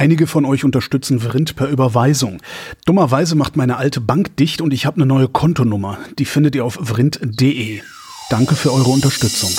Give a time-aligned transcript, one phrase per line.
[0.00, 2.40] Einige von euch unterstützen Vrind per Überweisung.
[2.86, 5.98] Dummerweise macht meine alte Bank dicht und ich habe eine neue Kontonummer.
[6.18, 7.82] Die findet ihr auf vrind.de.
[8.30, 9.50] Danke für eure Unterstützung.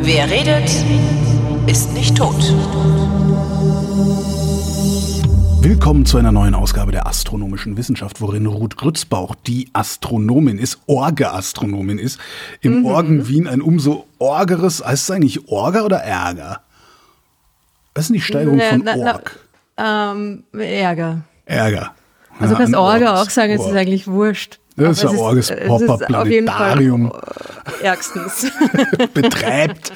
[0.00, 0.68] Wer redet,
[1.68, 2.42] ist nicht tot.
[5.70, 11.96] Willkommen zu einer neuen Ausgabe der astronomischen Wissenschaft, worin Ruth Grützbauch die Astronomin ist, Orge-Astronomin
[11.96, 12.18] ist.
[12.60, 12.86] Im mhm.
[12.86, 16.62] Orgen Wien ein umso orgeres, heißt es eigentlich Orga oder Ärger?
[17.94, 19.38] Was ist denn die Steigerung na, von na, Org?
[19.76, 21.20] Na, ähm, Ärger.
[21.46, 21.94] Ärger.
[22.40, 24.58] Also du kannst Orga auch sagen, es ist eigentlich wurscht.
[24.76, 27.12] Das ist ja Orges Popper Planetarium.
[27.80, 28.50] Ärgstens.
[29.14, 29.92] Betreibt.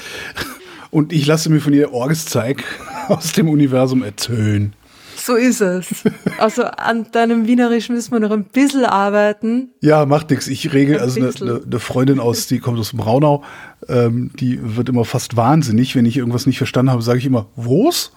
[0.93, 2.63] Und ich lasse mir von ihr Orgeszeig
[3.09, 4.73] aus dem Universum erzählen.
[5.17, 6.05] So ist es.
[6.39, 9.71] Also an deinem Wienerisch müssen wir noch ein bisschen arbeiten.
[9.81, 10.47] Ja, macht nichts.
[10.49, 13.43] Ich regel, also eine, eine, Freundin aus, die kommt aus Braunau,
[13.89, 15.95] ähm, die wird immer fast wahnsinnig.
[15.95, 18.13] Wenn ich irgendwas nicht verstanden habe, sage ich immer, wo's?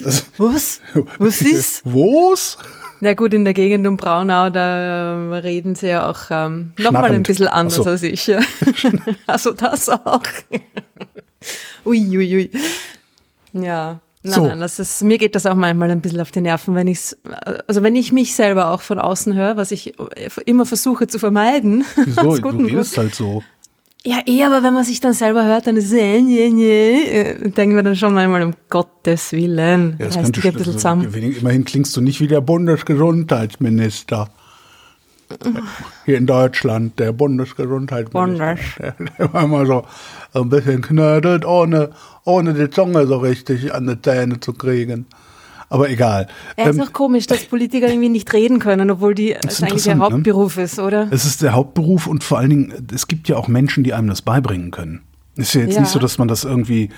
[0.38, 0.80] was?
[1.18, 1.82] Was ist?
[1.92, 2.58] Wo's?
[3.00, 7.10] Na gut, in der Gegend um Braunau, da äh, reden sie ja auch ähm, nochmal
[7.10, 7.84] ein bisschen anders so.
[7.84, 8.28] als ich.
[8.28, 8.40] Ja.
[9.26, 10.22] also das auch.
[11.84, 12.36] Uiuiui.
[12.36, 12.50] Ui,
[13.54, 13.64] ui.
[13.64, 14.00] Ja.
[14.24, 14.46] Nein, so.
[14.46, 17.16] nein, das ist, mir geht das auch manchmal ein bisschen auf die Nerven, wenn ich's,
[17.66, 19.94] also wenn ich mich selber auch von außen höre, was ich
[20.46, 21.84] immer versuche zu vermeiden.
[21.96, 22.38] Wieso?
[22.38, 23.42] du redest halt so.
[24.04, 27.02] Ja, eh, aber wenn man sich dann selber hört, dann ist es, äh, nee, nee,
[27.02, 29.96] äh, denken wir dann schon manchmal, um Gottes Willen.
[29.98, 31.14] Ja, das heißt, könnte, ein bisschen zusammen.
[31.14, 34.28] Immerhin klingst du nicht wie der Bundesgesundheitsminister.
[36.04, 38.46] Hier in Deutschland, der Bundesgesundheitsminister.
[38.46, 38.60] Bundes.
[38.78, 39.84] Der, der war immer so
[40.34, 41.90] ein bisschen knödelt, ohne,
[42.24, 45.06] ohne die Zunge so richtig an die Zähne zu kriegen.
[45.72, 46.28] Aber egal.
[46.58, 49.84] Ja, ist ähm, auch komisch, dass Politiker irgendwie nicht reden können, obwohl die das eigentlich
[49.84, 50.02] der ne?
[50.02, 50.64] Hauptberuf ne?
[50.64, 51.08] ist, oder?
[51.10, 54.08] Es ist der Hauptberuf und vor allen Dingen, es gibt ja auch Menschen, die einem
[54.08, 55.00] das beibringen können.
[55.34, 55.80] Ist ja jetzt ja.
[55.80, 56.90] nicht so, dass man das irgendwie,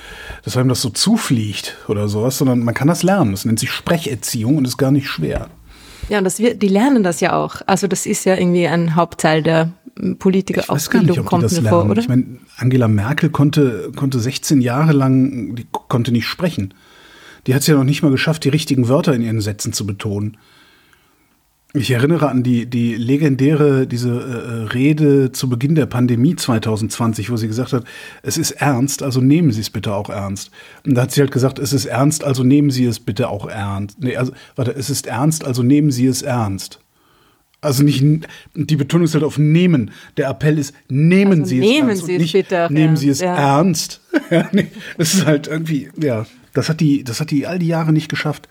[0.44, 3.30] dass einem das so zufliegt oder sowas, sondern man kann das lernen.
[3.30, 5.50] Das nennt sich Sprecherziehung und ist gar nicht schwer.
[6.08, 7.56] Ja, und das wir, die lernen das ja auch.
[7.66, 9.72] Also das ist ja irgendwie ein Hauptteil der
[10.18, 12.00] Politikerausbildung, kommt mir vor, oder?
[12.00, 12.24] Ich meine,
[12.56, 16.74] Angela Merkel konnte, konnte 16 Jahre lang, die konnte nicht sprechen.
[17.46, 19.86] Die hat es ja noch nicht mal geschafft, die richtigen Wörter in ihren Sätzen zu
[19.86, 20.36] betonen.
[21.76, 27.36] Ich erinnere an die, die legendäre, diese äh, Rede zu Beginn der Pandemie 2020, wo
[27.36, 27.82] sie gesagt hat,
[28.22, 30.52] es ist ernst, also nehmen Sie es bitte auch ernst.
[30.86, 33.48] Und da hat sie halt gesagt, es ist ernst, also nehmen Sie es bitte auch
[33.48, 34.00] ernst.
[34.00, 36.78] Nee, also, warte, es ist ernst, also nehmen Sie es ernst.
[37.60, 38.04] Also nicht,
[38.54, 39.90] die Betonung ist halt auf nehmen.
[40.16, 42.06] Der Appell ist, nehmen also Sie nehmen es ernst.
[42.06, 43.02] Sie es bitte nehmen ernst.
[43.02, 43.34] Sie es ja.
[43.34, 44.00] ernst.
[44.30, 47.66] ja, nee, das ist halt irgendwie, ja, das hat die, das hat die all die
[47.66, 48.48] Jahre nicht geschafft.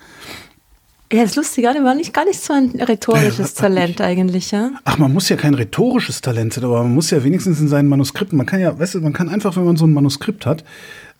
[1.14, 4.50] Ja, das ist lustig, die war nicht gar nicht so ein rhetorisches ja, Talent eigentlich,
[4.50, 4.72] ja.
[4.84, 7.88] Ach, man muss ja kein rhetorisches Talent sein, aber man muss ja wenigstens in seinen
[7.88, 10.64] Manuskripten, man kann ja, weißt du, man kann einfach, wenn man so ein Manuskript hat,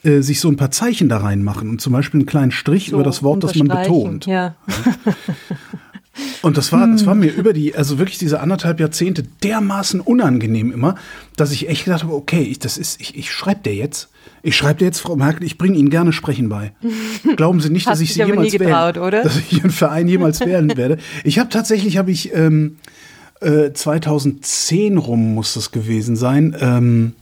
[0.04, 2.96] äh, sich so ein paar Zeichen da reinmachen und zum Beispiel einen kleinen Strich so,
[2.96, 4.26] über das Wort, das man betont.
[4.26, 4.56] Ja.
[6.42, 10.72] Und das war, das war mir über die, also wirklich diese anderthalb Jahrzehnte dermaßen unangenehm
[10.72, 10.96] immer,
[11.36, 14.10] dass ich echt gedacht habe, okay, ich, das ist, ich, ich schreibe der jetzt.
[14.42, 16.74] Ich schreibe dir jetzt, Frau Merkel, ich bringe Ihnen gerne Sprechen bei.
[17.36, 19.22] Glauben Sie nicht, dass ich Sie jemals getraut, wählen, oder?
[19.24, 20.98] dass ich Ihren Verein jemals wählen werde.
[21.24, 22.78] Ich habe tatsächlich, habe ich ähm,
[23.42, 26.56] äh, 2010 rum muss das gewesen sein.
[26.60, 27.14] Ähm,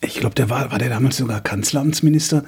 [0.00, 2.44] ich glaube, der war, war der damals sogar Kanzleramtsminister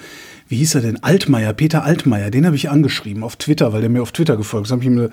[0.52, 1.02] wie hieß er denn?
[1.02, 4.66] Altmaier, Peter Altmaier, den habe ich angeschrieben auf Twitter, weil der mir auf Twitter gefolgt
[4.66, 4.70] ist.
[4.70, 5.10] habe ich ihm eine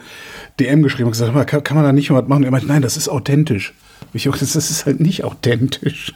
[0.60, 2.40] DM geschrieben und gesagt, kann, kann man da nicht mal was machen?
[2.40, 3.74] Und er meinte, nein, das ist authentisch.
[4.12, 6.14] Ich auch, das, das ist halt nicht authentisch.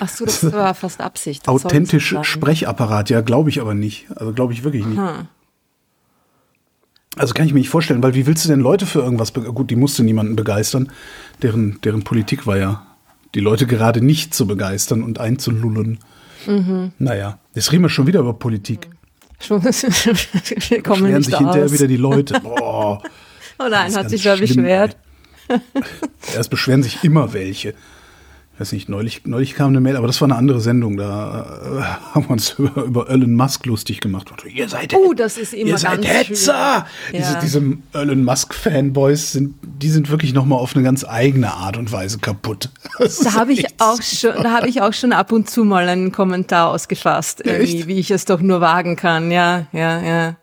[0.00, 1.48] Ach so, das war fast Absicht.
[1.48, 4.06] Authentisch Sprechapparat, ja, glaube ich aber nicht.
[4.14, 4.98] Also glaube ich wirklich nicht.
[4.98, 5.28] Hm.
[7.16, 9.70] Also kann ich mir nicht vorstellen, weil wie willst du denn Leute für irgendwas, gut,
[9.70, 10.90] die musste niemanden begeistern,
[11.42, 12.86] deren, deren Politik war ja,
[13.34, 15.98] die Leute gerade nicht zu begeistern und einzulullen.
[16.46, 16.92] Mhm.
[16.98, 18.88] Naja, jetzt reden wir schon wieder über Politik.
[19.42, 19.72] Schon, wir
[20.84, 22.38] kommen Beschweren nicht sich hinterher wieder die Leute.
[22.44, 23.02] Boah,
[23.58, 24.96] oh nein, hat sich da beschwert.
[26.32, 27.74] Erst beschweren sich immer welche
[28.62, 32.14] weiß nicht, neulich, neulich kam eine Mail, aber das war eine andere Sendung, da äh,
[32.14, 34.32] haben wir uns über, über Elon Musk lustig gemacht.
[34.54, 36.86] Ihr seid, oh, das ist immer ihr seid Hetzer!
[37.12, 41.90] Diese, diese Elon Musk-Fanboys sind, die sind wirklich nochmal auf eine ganz eigene Art und
[41.90, 42.70] Weise kaputt.
[42.98, 45.88] Das da habe ich auch schon, da habe ich auch schon ab und zu mal
[45.88, 49.32] einen Kommentar ausgefasst, wie ich es doch nur wagen kann.
[49.32, 50.36] Ja, ja, ja.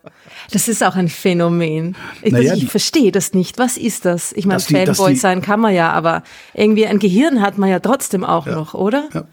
[0.52, 1.96] Das ist auch ein Phänomen.
[2.22, 3.58] Ich, naja, ich verstehe das nicht.
[3.58, 4.32] Was ist das?
[4.32, 6.22] Ich meine, Fanboy sein kann man ja, aber
[6.54, 8.54] irgendwie ein Gehirn hat man ja trotzdem auch ja.
[8.54, 9.08] noch, oder?
[9.12, 9.24] Ja.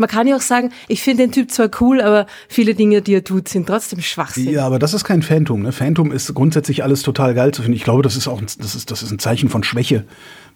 [0.00, 3.12] Man kann ja auch sagen, ich finde den Typ zwar cool, aber viele Dinge, die
[3.12, 4.48] er tut, sind trotzdem Schwachsinn.
[4.48, 5.60] Ja, aber das ist kein Phantom.
[5.60, 5.72] Ne?
[5.72, 7.76] Phantom ist grundsätzlich alles total geil zu finden.
[7.76, 10.06] Ich glaube, das ist auch ein, das ist, das ist ein Zeichen von Schwäche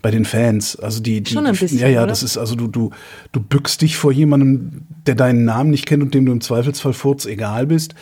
[0.01, 0.77] bei den Fans.
[0.77, 2.07] Also die, die Schon ein bisschen, ja, ja, oder?
[2.07, 2.91] das ist also du du
[3.33, 6.95] du bückst dich vor jemandem, der deinen Namen nicht kennt und dem du im Zweifelsfall
[6.95, 7.95] furz egal bist,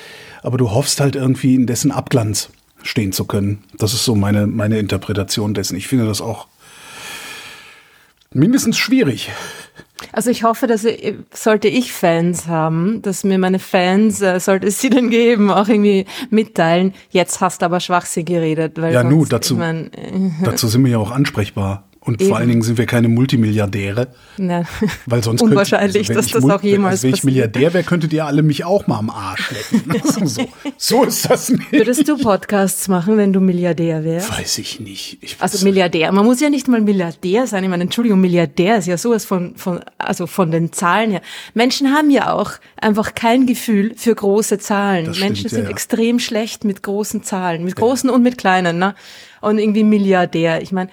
[0.44, 2.50] aber du hoffst halt irgendwie in dessen Abglanz
[2.84, 3.64] stehen zu können.
[3.78, 5.76] Das ist so meine meine Interpretation dessen.
[5.76, 6.46] Ich finde das auch
[8.34, 9.30] mindestens schwierig.
[10.12, 14.66] Also ich hoffe, dass ich, sollte ich Fans haben, dass mir meine Fans, äh, sollte
[14.66, 18.72] es sie denn geben, auch irgendwie mitteilen, jetzt hast du aber Schwachsinn geredet.
[18.80, 21.84] Weil Ja, sonst, nu, dazu- Ich mein, äh, Dazu sind wir ja auch ansprechbar.
[22.04, 22.30] Und Eben.
[22.30, 24.64] vor allen Dingen sind wir keine Multimilliardäre, na,
[25.06, 27.22] weil sonst unwahrscheinlich, könnte, also dass ich das Mul- auch jemals also wenn ich.
[27.22, 30.02] Milliardär wäre, könntet ihr alle mich auch mal am Arsch lecken.
[30.26, 31.70] so, so ist das nicht.
[31.70, 34.36] Würdest du Podcasts machen, wenn du Milliardär wärst?
[34.36, 35.18] Weiß ich nicht.
[35.20, 37.62] Ich weiß, Also Milliardär, man muss ja nicht mal Milliardär sein.
[37.62, 41.22] Ich meine, Entschuldigung, Milliardär ist ja sowas von, von, also von den Zahlen her.
[41.54, 42.50] Menschen haben ja auch
[42.80, 45.04] einfach kein Gefühl für große Zahlen.
[45.06, 45.70] Das stimmt, Menschen ja, sind ja.
[45.70, 48.96] extrem schlecht mit großen Zahlen, mit großen und mit kleinen, ne?
[49.40, 50.62] Und irgendwie Milliardär.
[50.62, 50.88] Ich meine,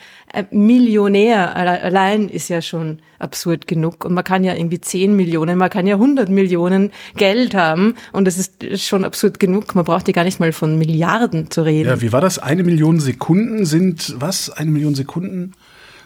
[0.52, 4.06] Millionär alle- allein ist ja schon absurd genug.
[4.06, 7.96] Und man kann ja irgendwie 10 Millionen, man kann ja 100 Millionen Geld haben.
[8.12, 9.76] Und das ist schon absurd genug.
[9.76, 11.90] Man braucht ja gar nicht mal von Milliarden zu reden.
[11.90, 12.40] ja, wie war das?
[12.40, 14.50] Eine Million Sekunden sind, was?
[14.50, 15.54] Eine Million Sekunden?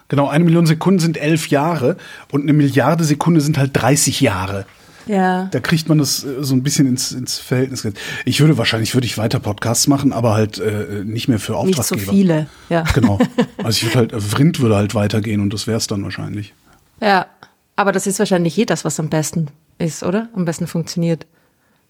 [0.10, 1.98] Genau, eine Million Sekunden sind elf Jahre
[2.32, 4.66] und eine Milliarde Sekunde sind halt 30 Jahre.
[5.06, 5.46] Ja.
[5.52, 7.88] Da kriegt man das äh, so ein bisschen ins, ins Verhältnis.
[8.26, 11.76] Ich würde wahrscheinlich würde ich weiter Podcasts machen, aber halt äh, nicht mehr für Nicht
[11.76, 12.12] so Auftraggeber.
[12.12, 12.84] viele, ja.
[12.94, 13.20] Genau.
[13.64, 16.54] Also ich würde halt, Vrind würde halt weitergehen und das wäre es dann wahrscheinlich.
[17.00, 17.28] Ja,
[17.76, 19.48] aber das ist wahrscheinlich eh das, was am besten
[19.80, 20.28] ist, oder?
[20.36, 21.26] Am besten funktioniert.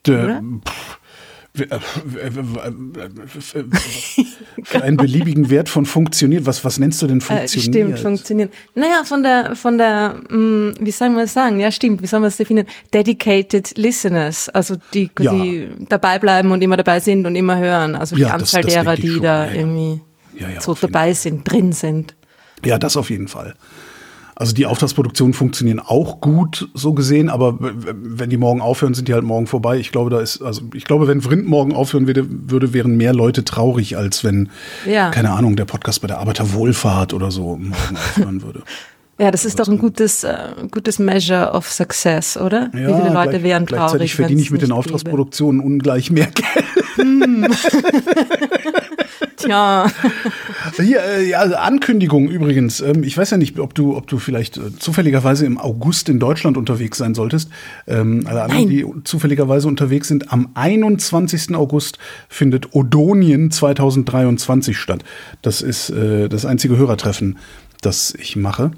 [0.05, 0.41] Der, Oder?
[0.65, 1.02] pff, äh,
[4.63, 6.45] Für einen beliebigen Wert von funktioniert.
[6.45, 7.75] Was, was nennst du denn Äh, funktioniert?
[7.75, 8.53] stimmt, funktioniert.
[8.75, 11.59] Naja, von der, von der, mh, wie sagen wir es sagen?
[11.59, 12.67] Ja, stimmt, wie sollen wir es definieren?
[12.93, 17.95] Dedicated Listeners, also die quasi dabei bleiben und immer dabei sind und immer hören.
[17.95, 19.59] Also die Ja, das- Anzahl das derer, denke ich die schon, da ja, ja.
[19.59, 20.01] irgendwie
[20.39, 22.15] Ja, ja, so dabei sind, drin sind.
[22.65, 23.55] Ja, das auf jeden Fall.
[24.35, 29.13] Also die Auftragsproduktionen funktionieren auch gut, so gesehen, aber wenn die morgen aufhören, sind die
[29.13, 29.77] halt morgen vorbei.
[29.77, 33.13] Ich glaube, da ist, also ich glaube, wenn Vrind morgen aufhören würde, würde wären mehr
[33.13, 34.49] Leute traurig, als wenn,
[34.87, 35.11] Ja.
[35.11, 38.63] keine Ahnung, der Podcast bei der Arbeiterwohlfahrt oder so morgen aufhören würde.
[39.19, 40.35] Ja, das ist doch ein gutes, äh,
[40.71, 42.69] gutes Measure of Success, oder?
[42.73, 43.67] wie viele Leute gleich- wären traurig?
[43.67, 46.65] Gleichzeitig verdiene ich mit den Auftragsproduktionen ungleich mehr Geld.
[46.97, 47.49] gäbe.
[49.37, 49.85] Tja.
[50.81, 52.81] Hier, äh, ja, also Ankündigung übrigens.
[52.81, 56.19] Ähm, ich weiß ja nicht, ob du, ob du vielleicht äh, zufälligerweise im August in
[56.19, 57.49] Deutschland unterwegs sein solltest.
[57.87, 58.69] Ähm, alle anderen, Nein.
[58.69, 61.55] die zufälligerweise unterwegs sind, am 21.
[61.55, 61.97] August
[62.29, 65.03] findet Odonien 2023 statt.
[65.41, 67.37] Das ist äh, das einzige Hörertreffen,
[67.81, 68.71] das ich mache.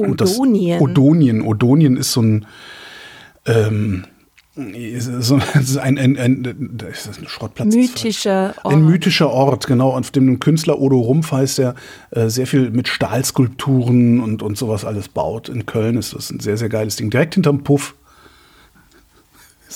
[0.00, 0.80] Und das- Odonien.
[0.80, 1.42] Odonien.
[1.42, 2.46] Odonien ist so ein
[3.46, 4.04] ähm,
[4.56, 7.74] so, das ist ein, ein, ein, das ist ein Schrottplatz.
[7.74, 8.74] Mythischer Ort.
[8.74, 9.90] Ein mythischer Ort, genau.
[9.90, 11.74] Auf dem Künstler Odo Rumpf heißt, der
[12.10, 15.50] äh, sehr viel mit Stahlskulpturen und, und sowas alles baut.
[15.50, 17.10] In Köln ist das ein sehr, sehr geiles Ding.
[17.10, 17.94] Direkt hinterm Puff.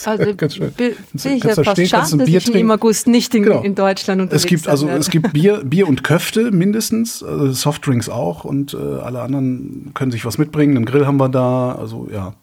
[0.06, 0.70] Also Ganz schön.
[0.72, 2.70] bin ich ja fast stehen, schade, dass ich im.
[2.70, 3.62] August nicht in, Genau.
[3.62, 5.00] in Deutschland unterwegs Es gibt also werde.
[5.00, 10.10] es gibt Bier, Bier und Köfte mindestens, also Softdrinks auch und äh, alle anderen können
[10.10, 10.76] sich was mitbringen.
[10.76, 12.34] Einen Grill haben wir da, also ja.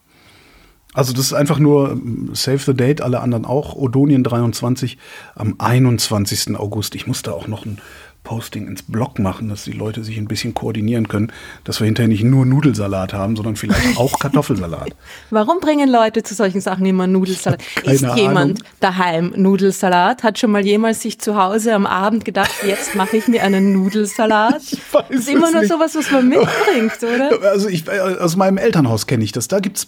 [0.97, 3.75] Also das ist einfach nur ähm, Save the Date, alle anderen auch.
[3.75, 4.97] Odonien 23
[5.35, 6.57] am 21.
[6.57, 6.95] August.
[6.95, 7.77] Ich muss da auch noch ein
[8.23, 11.31] Posting ins Blog machen, dass die Leute sich ein bisschen koordinieren können,
[11.65, 14.89] dass wir hinterher nicht nur Nudelsalat haben, sondern vielleicht auch Kartoffelsalat.
[15.29, 17.61] Warum bringen Leute zu solchen Sachen immer Nudelsalat?
[17.75, 18.71] Keine Ist jemand Ahnung.
[18.79, 20.23] daheim Nudelsalat?
[20.23, 23.71] Hat schon mal jemals sich zu Hause am Abend gedacht, jetzt mache ich mir einen
[23.71, 24.63] Nudelsalat?
[24.71, 25.71] Ich weiß das ist immer es nur nicht.
[25.71, 27.51] sowas, was man mitbringt, oder?
[27.51, 29.47] Also ich äh, aus meinem Elternhaus kenne ich das.
[29.47, 29.87] Da gibt's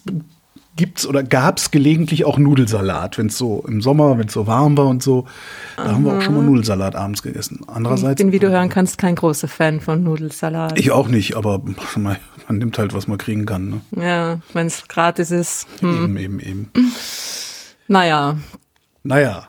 [0.80, 4.78] gibt's oder gab's gelegentlich auch Nudelsalat, wenn es so im Sommer, wenn es so warm
[4.78, 5.26] war und so.
[5.78, 7.60] Da haben wir auch schon mal Nudelsalat abends gegessen.
[7.62, 10.80] Ich Andererseits bin, wie du hören kannst, kein großer Fan von Nudelsalat.
[10.80, 11.62] ich auch nicht, aber
[11.98, 12.18] man,
[12.48, 13.82] man nimmt halt, was man kriegen kann.
[13.92, 14.04] Ne?
[14.04, 15.68] ja, wenn es gratis ist.
[15.82, 16.18] Hm.
[16.18, 16.92] Eben, eben, eben.
[17.88, 18.38] Naja,
[19.04, 19.46] Naja.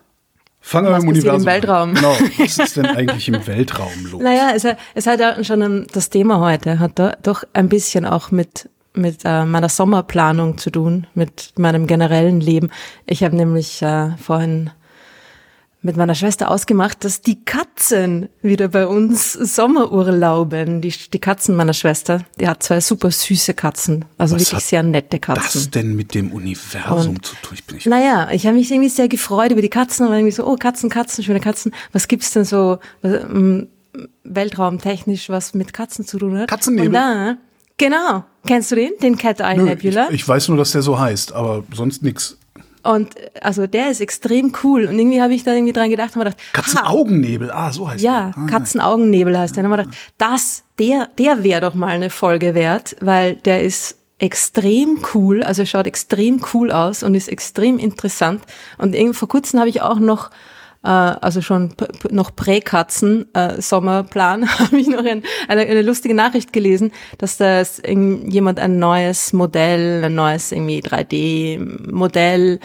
[0.62, 1.88] Fangen wir im passiert im Universum Weltraum?
[1.90, 1.94] An.
[1.94, 2.16] Genau.
[2.38, 4.22] Was ist denn eigentlich im Weltraum los?
[4.22, 8.04] Naja, es, hat- es hat ja schon das Thema heute hat da doch ein bisschen
[8.04, 12.70] auch mit mit äh, meiner Sommerplanung zu tun, mit meinem generellen Leben.
[13.06, 14.70] Ich habe nämlich äh, vorhin
[15.82, 20.82] mit meiner Schwester ausgemacht, dass die Katzen wieder bei uns Sommerurlauben.
[20.82, 24.82] Die, die Katzen meiner Schwester, die hat zwei super süße Katzen, also Was wirklich sehr
[24.82, 25.42] nette Katzen.
[25.54, 27.54] Das denn mit dem Universum Und- zu tun?
[27.54, 30.18] Ich bin nicht Naja, ich habe mich irgendwie sehr gefreut über die Katzen und war
[30.18, 31.72] irgendwie so, oh, Katzen, Katzen, schöne Katzen.
[31.92, 33.68] Was gibt's denn so was, ähm,
[34.24, 36.48] weltraumtechnisch, was mit Katzen zu tun hat?
[36.48, 36.88] Katzennebel.
[36.88, 37.36] Und da,
[37.78, 38.24] genau.
[38.46, 40.08] Kennst du den, den Cat Eye Nö, Nebula?
[40.08, 42.38] Ich, ich weiß nur, dass der so heißt, aber sonst nix.
[42.82, 44.86] Und also der ist extrem cool.
[44.86, 48.32] Und irgendwie habe ich da irgendwie dran gedacht und gedacht, Katzenaugennebel, ah, so heißt ja,
[48.34, 48.42] der.
[48.42, 49.64] Ah, Katzenaugennebel heißt der.
[49.64, 53.62] Und dann habe gedacht, das, der, der wäre doch mal eine Folge wert, weil der
[53.62, 58.42] ist extrem cool, also er schaut extrem cool aus und ist extrem interessant.
[58.78, 60.32] Und irgendwie vor kurzem habe ich auch noch äh,
[60.88, 61.74] also schon
[62.10, 67.62] noch Prä-Katzen äh, Sommerplan habe ich noch ein, eine, eine lustige Nachricht gelesen, dass da
[67.86, 72.60] jemand ein neues Modell, ein neues irgendwie 3D-Modell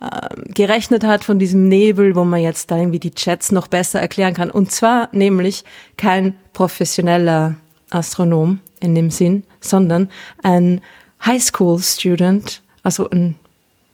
[0.00, 4.00] äh, gerechnet hat von diesem Nebel, wo man jetzt da irgendwie die Chats noch besser
[4.00, 4.50] erklären kann.
[4.50, 5.64] Und zwar nämlich
[5.98, 7.56] kein professioneller
[7.90, 10.08] Astronom in dem Sinn, sondern
[10.42, 10.80] ein
[11.26, 13.36] Highschool-Student, also ein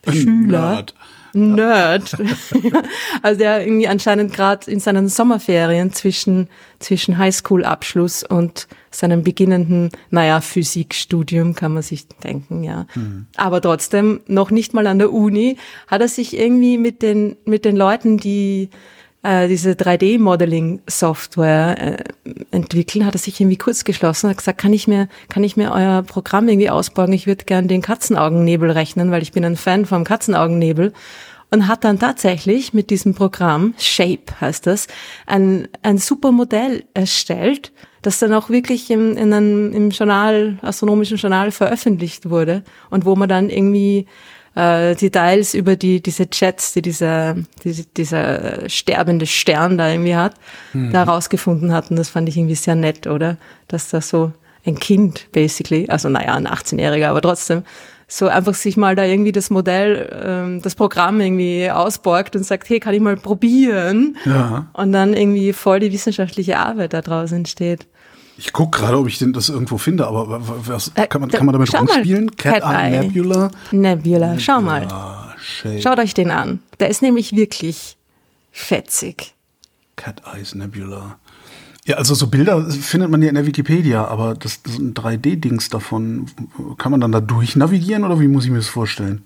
[0.08, 0.74] Schüler.
[0.74, 0.94] Nerd.
[1.36, 2.16] Nerd.
[3.22, 10.40] also der irgendwie anscheinend gerade in seinen Sommerferien zwischen, zwischen Highschool-Abschluss und seinem beginnenden, naja,
[10.40, 12.86] Physikstudium kann man sich denken, ja.
[13.36, 17.64] Aber trotzdem noch nicht mal an der Uni hat er sich irgendwie mit den, mit
[17.64, 18.70] den Leuten, die
[19.26, 21.96] äh, diese 3D-Modeling-Software äh,
[22.50, 25.72] entwickeln, hat er sich irgendwie kurz geschlossen hat gesagt, kann ich mir, kann ich mir
[25.72, 27.12] euer Programm irgendwie ausborgen?
[27.12, 30.92] Ich würde gern den Katzenaugennebel rechnen, weil ich bin ein Fan vom Katzenaugennebel.
[31.48, 34.88] Und hat dann tatsächlich mit diesem Programm, Shape heißt das,
[35.26, 41.18] ein, ein super Modell erstellt, das dann auch wirklich im, in einem, im Journal, astronomischen
[41.18, 44.06] Journal veröffentlicht wurde und wo man dann irgendwie
[44.56, 50.34] äh, Details über die diese Chats, die dieser diese, dieser sterbende Stern da irgendwie hat,
[50.72, 51.96] da rausgefunden hatten.
[51.96, 53.36] Das fand ich irgendwie sehr nett, oder?
[53.68, 54.32] Dass da so
[54.66, 57.62] ein Kind basically, also naja, ein 18-Jähriger, aber trotzdem
[58.08, 62.68] so einfach sich mal da irgendwie das Modell, ähm, das Programm irgendwie ausborgt und sagt,
[62.68, 64.16] hey, kann ich mal probieren?
[64.24, 64.68] Ja.
[64.74, 67.86] Und dann irgendwie voll die wissenschaftliche Arbeit da draußen entsteht.
[68.38, 71.22] Ich gucke gerade, ob ich den, das irgendwo finde, aber wa- wa- was, Äh, kann,
[71.22, 71.90] man, kann man damit schau mal.
[71.92, 72.36] rumspielen?
[72.36, 73.00] Cat, Cat Eye Eye.
[73.06, 73.50] Nebula.
[73.72, 74.86] Nebula, schau mal.
[75.38, 75.80] Shape.
[75.80, 76.60] Schaut euch den an.
[76.80, 77.96] Der ist nämlich wirklich
[78.52, 79.34] fetzig.
[79.96, 81.18] Cat Eyes Nebula.
[81.86, 85.68] Ja, also so Bilder findet man ja in der Wikipedia, aber das, das ein 3D-Dings
[85.70, 86.26] davon,
[86.78, 89.24] kann man dann da durchnavigieren oder wie muss ich mir das vorstellen?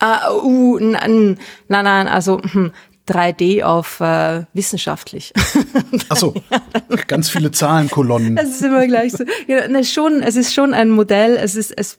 [0.00, 1.38] Ah, uh, nein,
[1.68, 2.72] nein, nein, also hm,
[3.08, 5.32] 3D auf äh, wissenschaftlich.
[6.08, 6.34] Achso,
[7.06, 8.36] ganz viele Zahlenkolonnen.
[8.36, 9.24] Es ist immer gleich so.
[9.46, 11.98] Ja, ne, schon, es ist schon ein Modell, es ist, es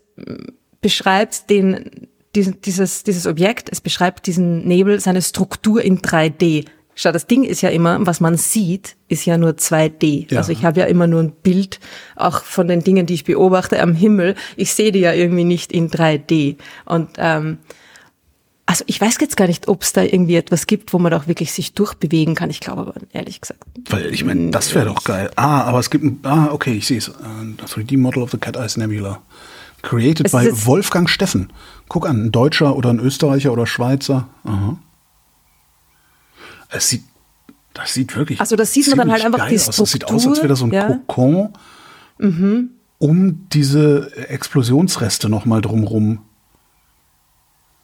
[0.82, 6.66] beschreibt den, diesen, dieses, dieses Objekt, es beschreibt diesen Nebel, seine Struktur in 3D.
[6.98, 10.32] Schau, das Ding ist ja immer, was man sieht, ist ja nur 2D.
[10.32, 10.38] Ja.
[10.40, 11.80] Also ich habe ja immer nur ein Bild,
[12.16, 14.36] auch von den Dingen, die ich beobachte am Himmel.
[14.56, 16.56] Ich sehe die ja irgendwie nicht in 3D.
[16.86, 17.58] Und ähm,
[18.66, 21.28] also ich weiß jetzt gar nicht, ob es da irgendwie etwas gibt, wo man auch
[21.28, 22.50] wirklich sich durchbewegen kann.
[22.50, 23.64] Ich glaube aber ehrlich gesagt.
[23.90, 25.30] Weil ich meine, das wäre doch geil.
[25.36, 27.10] Ah, aber es gibt ein, ah, okay, ich sehe es.
[27.10, 29.22] Ein 3D-Model of the Cat Eyes Nebula.
[29.84, 31.54] Created by Wolfgang Steffen.
[31.90, 34.28] Guck an, ein Deutscher oder ein Österreicher oder Schweizer.
[34.44, 34.80] Aha.
[36.70, 37.04] Es sieht,
[37.76, 38.40] das sieht wirklich.
[38.40, 39.66] Also das sieht man dann halt einfach die aus.
[39.68, 40.96] Das sieht aus, als wäre da so ein Struktur, ja.
[40.96, 41.08] Mhm.
[41.08, 46.20] Kokon um diese Explosionsreste nochmal drumrum.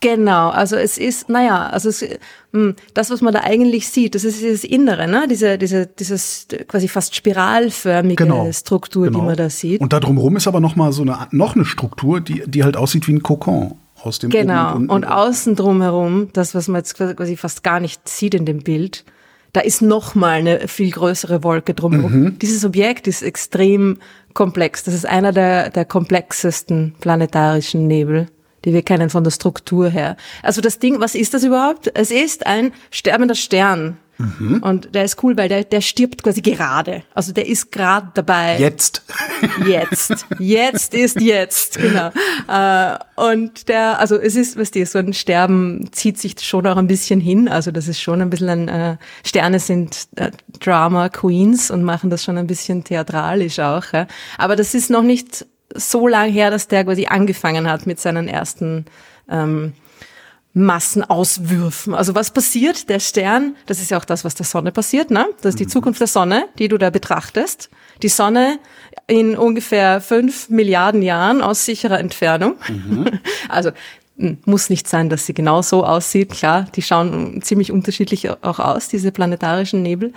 [0.01, 2.03] Genau, also es ist, naja, also es,
[2.51, 5.27] mh, das, was man da eigentlich sieht, das ist dieses Innere, ne?
[5.29, 8.51] Diese, diese, dieses quasi fast spiralförmige Genau.
[8.51, 9.20] Struktur, genau.
[9.20, 9.79] die man da sieht.
[9.79, 13.08] Und da drumrum ist aber nochmal so eine, noch eine Struktur, die, die halt aussieht
[13.08, 13.75] wie ein Kokon.
[14.03, 14.72] Aus dem genau.
[14.72, 15.08] oben Und, unten.
[15.08, 19.05] außen drumherum, das, was man jetzt quasi fast gar nicht sieht in dem Bild,
[19.53, 22.12] da ist noch mal eine viel größere Wolke drumherum.
[22.12, 22.39] Mhm.
[22.39, 23.98] Dieses Objekt ist extrem
[24.34, 24.84] komplex.
[24.84, 28.25] Das ist einer der, der komplexesten planetarischen Nebel,
[28.65, 30.18] die wir kennen von der Struktur her.
[30.44, 31.91] Also das Ding, was ist das überhaupt?
[31.96, 33.98] Es ist ein sterbender Stern.
[34.22, 34.62] Mhm.
[34.62, 37.03] Und der ist cool, weil der, der stirbt quasi gerade.
[37.13, 38.58] Also der ist gerade dabei.
[38.60, 39.03] Jetzt.
[39.65, 40.25] Jetzt.
[40.39, 42.12] Jetzt ist jetzt, genau.
[42.48, 46.77] Äh, und der, also es ist, weißt du, so ein Sterben zieht sich schon auch
[46.77, 47.48] ein bisschen hin.
[47.48, 52.10] Also das ist schon ein bisschen ein, äh, Sterne sind äh, Drama Queens und machen
[52.10, 53.86] das schon ein bisschen theatralisch auch.
[54.38, 58.28] Aber das ist noch nicht so lang her, dass der quasi angefangen hat mit seinen
[58.28, 58.86] ersten
[59.30, 59.74] ähm,
[60.54, 61.94] Massenauswürfen.
[61.94, 62.90] Also was passiert?
[62.90, 65.28] Der Stern, das ist ja auch das, was der Sonne passiert, ne?
[65.42, 67.70] Das ist die Zukunft der Sonne, die du da betrachtest.
[68.04, 68.60] Die Sonne
[69.08, 72.56] in ungefähr fünf Milliarden Jahren aus sicherer Entfernung.
[73.50, 73.72] Also
[74.18, 76.32] m, muss nicht sein, dass sie genau so aussieht.
[76.32, 80.13] Klar, die schauen ziemlich unterschiedlich auch aus, diese planetarischen Nebel.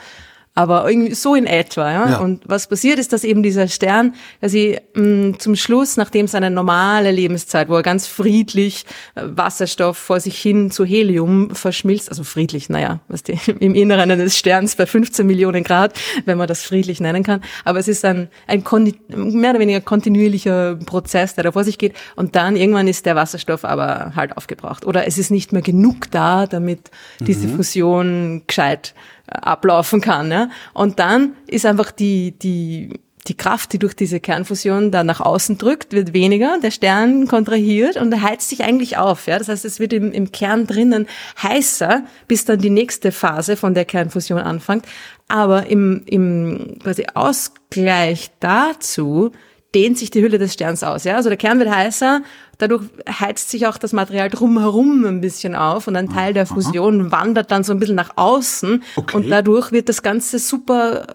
[0.55, 1.91] Aber irgendwie so in etwa.
[1.91, 2.11] Ja?
[2.11, 2.19] ja.
[2.19, 7.11] Und was passiert ist, dass eben dieser Stern, quasi mh, zum Schluss, nachdem seine normale
[7.11, 12.69] Lebenszeit, wo er ganz friedlich äh, Wasserstoff vor sich hin zu Helium verschmilzt, also friedlich,
[12.69, 17.01] naja, was die, im Inneren eines Sterns bei 15 Millionen Grad, wenn man das friedlich
[17.01, 17.41] nennen kann.
[17.65, 18.63] Aber es ist ein, ein
[19.09, 21.95] mehr oder weniger kontinuierlicher Prozess, der da vor sich geht.
[22.15, 24.87] Und dann irgendwann ist der Wasserstoff aber halt aufgebraucht.
[24.87, 27.57] Oder es ist nicht mehr genug da, damit diese mhm.
[27.57, 28.95] Fusion gescheit
[29.27, 30.31] ablaufen kann.
[30.31, 30.49] Ja?
[30.73, 35.57] Und dann ist einfach die, die, die Kraft, die durch diese Kernfusion da nach außen
[35.57, 39.27] drückt, wird weniger, der Stern kontrahiert und er heizt sich eigentlich auf.
[39.27, 39.39] Ja?
[39.39, 41.07] Das heißt, es wird im, im Kern drinnen
[41.43, 44.85] heißer, bis dann die nächste Phase von der Kernfusion anfängt.
[45.29, 49.33] Aber im, im quasi Ausgleich dazu
[49.75, 51.05] dehnt sich die Hülle des Sterns aus.
[51.05, 51.17] Ja?
[51.17, 52.23] Also der Kern wird heißer,
[52.59, 57.13] dadurch heizt sich auch das Material drumherum ein bisschen auf und ein Teil der Fusion
[57.13, 59.17] wandert dann so ein bisschen nach außen okay.
[59.17, 61.07] und dadurch wird das Ganze super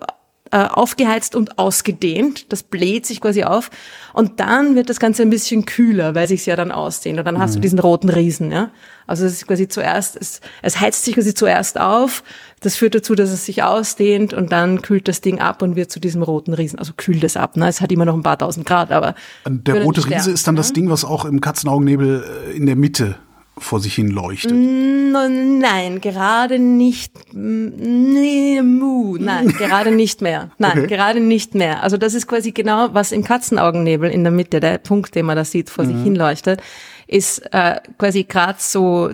[0.51, 2.51] äh, aufgeheizt und ausgedehnt.
[2.51, 3.69] Das bläht sich quasi auf.
[4.13, 7.19] Und dann wird das Ganze ein bisschen kühler, weil sich ja dann ausdehnt.
[7.19, 7.63] Und dann hast du mhm.
[7.63, 8.71] diesen roten Riesen, ja.
[9.07, 12.23] Also es ist quasi zuerst, es, es heizt sich quasi zuerst auf.
[12.59, 15.91] Das führt dazu, dass es sich ausdehnt und dann kühlt das Ding ab und wird
[15.91, 16.77] zu diesem roten Riesen.
[16.77, 17.67] Also kühlt es ab, ne?
[17.67, 19.15] Es hat immer noch ein paar tausend Grad, aber.
[19.47, 23.15] Der rote Riese ist dann das Ding, was auch im Katzenaugennebel äh, in der Mitte
[23.59, 24.51] vor sich hin leuchtet?
[24.51, 27.13] Nein, gerade nicht.
[27.33, 30.51] Nee, mu, nein, gerade nicht mehr.
[30.57, 30.87] Nein, okay.
[30.87, 31.83] gerade nicht mehr.
[31.83, 35.35] Also das ist quasi genau, was im Katzenaugennebel in der Mitte, der Punkt, den man
[35.35, 35.93] da sieht, vor mhm.
[35.93, 36.61] sich hin leuchtet,
[37.07, 39.09] ist äh, quasi gerade so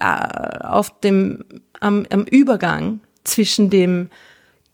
[0.00, 1.44] äh, auf dem
[1.80, 4.10] am, am Übergang zwischen dem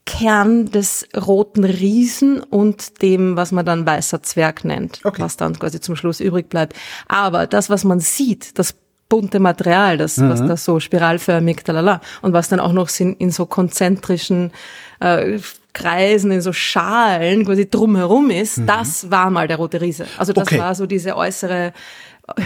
[0.06, 5.22] Kern des roten Riesen und dem, was man dann weißer Zwerg nennt, okay.
[5.22, 6.74] was dann quasi zum Schluss übrig bleibt.
[7.08, 8.74] Aber das, was man sieht, das
[9.14, 10.28] bunte Material, das, mhm.
[10.28, 14.50] was da so spiralförmig, talala, und was dann auch noch in, in so konzentrischen
[14.98, 15.38] äh,
[15.72, 18.66] Kreisen, in so Schalen quasi drumherum ist, mhm.
[18.66, 20.06] das war mal der rote Riese.
[20.18, 20.58] Also das okay.
[20.58, 21.72] war so diese äußere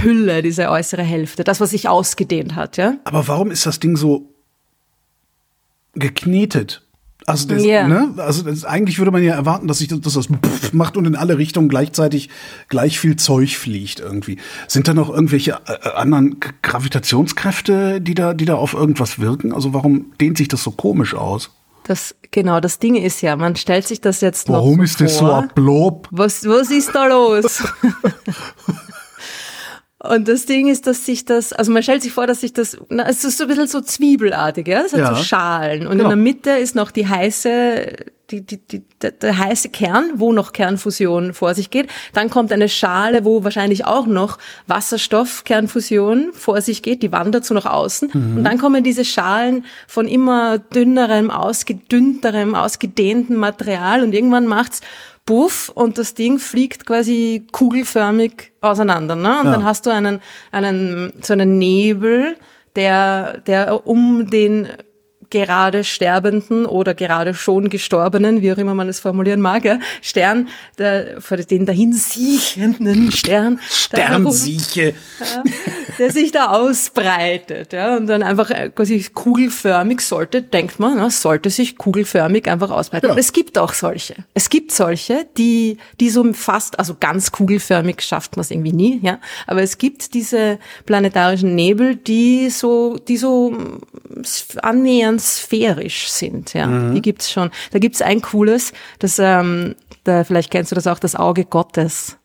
[0.02, 2.96] Hülle, diese äußere Hälfte, das, was sich ausgedehnt hat, ja.
[3.04, 4.34] Aber warum ist das Ding so
[5.94, 6.86] geknetet?
[7.28, 7.86] Also, das, yeah.
[7.86, 8.14] ne?
[8.16, 10.28] also das, eigentlich würde man ja erwarten, dass sich das, das
[10.72, 12.30] macht und in alle Richtungen gleichzeitig
[12.68, 14.38] gleich viel Zeug fliegt irgendwie.
[14.66, 19.52] Sind da noch irgendwelche äh, äh anderen Gravitationskräfte, die da, die da auf irgendwas wirken?
[19.52, 21.50] Also warum dehnt sich das so komisch aus?
[21.84, 24.96] Das, genau, das Ding ist ja, man stellt sich das jetzt noch Warum so ist
[24.96, 25.06] vor.
[25.06, 26.08] das so ein Blob?
[26.10, 27.62] Was, was ist da los?
[30.00, 32.76] Und das Ding ist, dass sich das, also man stellt sich vor, dass sich das,
[32.88, 35.14] na, es ist so ein bisschen so zwiebelartig, ja, es hat ja.
[35.14, 35.88] so Schalen.
[35.88, 36.04] Und genau.
[36.04, 37.96] in der Mitte ist noch die heiße,
[38.30, 41.88] die, die, die, der, der heiße Kern, wo noch Kernfusion vor sich geht.
[42.12, 47.54] Dann kommt eine Schale, wo wahrscheinlich auch noch Wasserstoffkernfusion vor sich geht, die wandert so
[47.54, 48.10] nach außen.
[48.12, 48.36] Mhm.
[48.36, 54.80] Und dann kommen diese Schalen von immer dünnerem, ausgedünnterem, ausgedehnten Material und irgendwann macht's
[55.28, 59.14] Buff und das Ding fliegt quasi kugelförmig auseinander.
[59.14, 59.40] Ne?
[59.40, 59.52] Und ja.
[59.52, 60.20] dann hast du einen,
[60.52, 62.38] einen, so einen Nebel,
[62.76, 64.68] der, der um den
[65.30, 70.48] gerade Sterbenden oder gerade schon Gestorbenen, wie auch immer man es formulieren mag, ja, Stern,
[70.78, 75.42] der, für den dahinsiechenden Stern, Sternsieche, ja,
[75.98, 81.10] der sich da ausbreitet, ja, und dann einfach äh, quasi kugelförmig sollte, denkt man, ja,
[81.10, 83.06] sollte sich kugelförmig einfach ausbreiten.
[83.06, 83.12] Ja.
[83.12, 84.14] Und es gibt auch solche.
[84.34, 89.00] Es gibt solche, die, die so fast, also ganz kugelförmig schafft man es irgendwie nie,
[89.02, 93.56] ja, aber es gibt diese planetarischen Nebel, die so, die so
[94.62, 96.54] annähernd sphärisch sind.
[96.54, 96.94] Ja, mhm.
[96.94, 97.50] die gibt's schon.
[97.70, 102.16] Da gibt's ein cooles, das, ähm, da, vielleicht kennst du das auch, das Auge Gottes.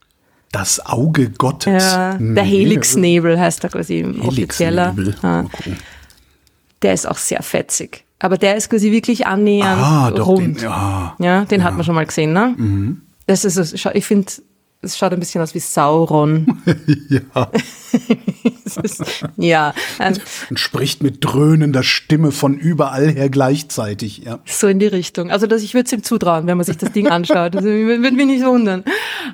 [0.51, 1.83] Das Auge Gottes.
[1.83, 4.95] Ja, der Helixnebel heißt da quasi offizieller.
[5.23, 5.45] Ja.
[6.83, 8.05] Der ist auch sehr fetzig.
[8.19, 10.61] Aber der ist quasi wirklich annähernd ah, rund.
[10.61, 11.65] Den, ja, ja, den ja.
[11.65, 12.53] hat man schon mal gesehen, ne?
[12.55, 13.01] Mhm.
[13.25, 14.31] Das ist, ich finde,
[14.83, 16.61] es schaut ein bisschen aus wie Sauron.
[17.09, 17.51] ja.
[18.83, 19.03] ist,
[19.37, 19.73] ja.
[19.99, 20.15] Ähm,
[20.49, 24.39] und spricht mit dröhnender Stimme von überall her gleichzeitig, ja.
[24.45, 25.31] So in die Richtung.
[25.31, 27.55] Also das, ich würde es ihm zutrauen, wenn man sich das Ding anschaut.
[27.55, 28.83] Also, würde mich nicht wundern.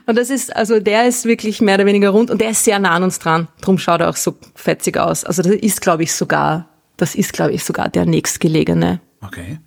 [0.06, 2.80] Und das ist, also der ist wirklich mehr oder weniger rund und der ist sehr
[2.80, 3.48] nah an uns dran.
[3.62, 5.24] Drum schaut er auch so fetzig aus.
[5.24, 9.02] Also das ist, glaube ich, sogar, das ist, glaube ich, sogar der nächstgelegene.
[9.22, 9.60] Okay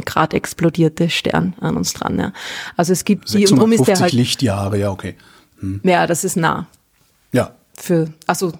[0.00, 2.18] gerade explodierte Stern an uns dran.
[2.18, 2.32] Ja.
[2.76, 5.16] Also es gibt die und drum ist der halt Lichtjahre, ja okay.
[5.60, 5.80] Hm.
[5.84, 6.66] Ja, das ist nah.
[7.32, 7.54] Ja.
[7.74, 8.52] Für also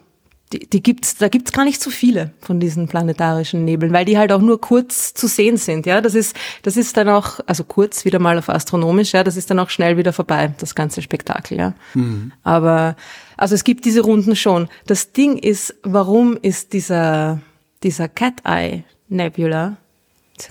[0.52, 4.18] die, die gibt's, da gibt's gar nicht so viele von diesen planetarischen Nebeln, weil die
[4.18, 5.86] halt auch nur kurz zu sehen sind.
[5.86, 9.12] Ja, das ist, das ist dann auch, also kurz wieder mal auf astronomisch.
[9.12, 11.58] Ja, das ist dann auch schnell wieder vorbei, das ganze Spektakel.
[11.58, 12.32] Ja, mhm.
[12.42, 12.96] aber
[13.36, 14.68] also es gibt diese Runden schon.
[14.86, 17.40] Das Ding ist, warum ist dieser
[17.82, 19.76] dieser Cat Eye Nebula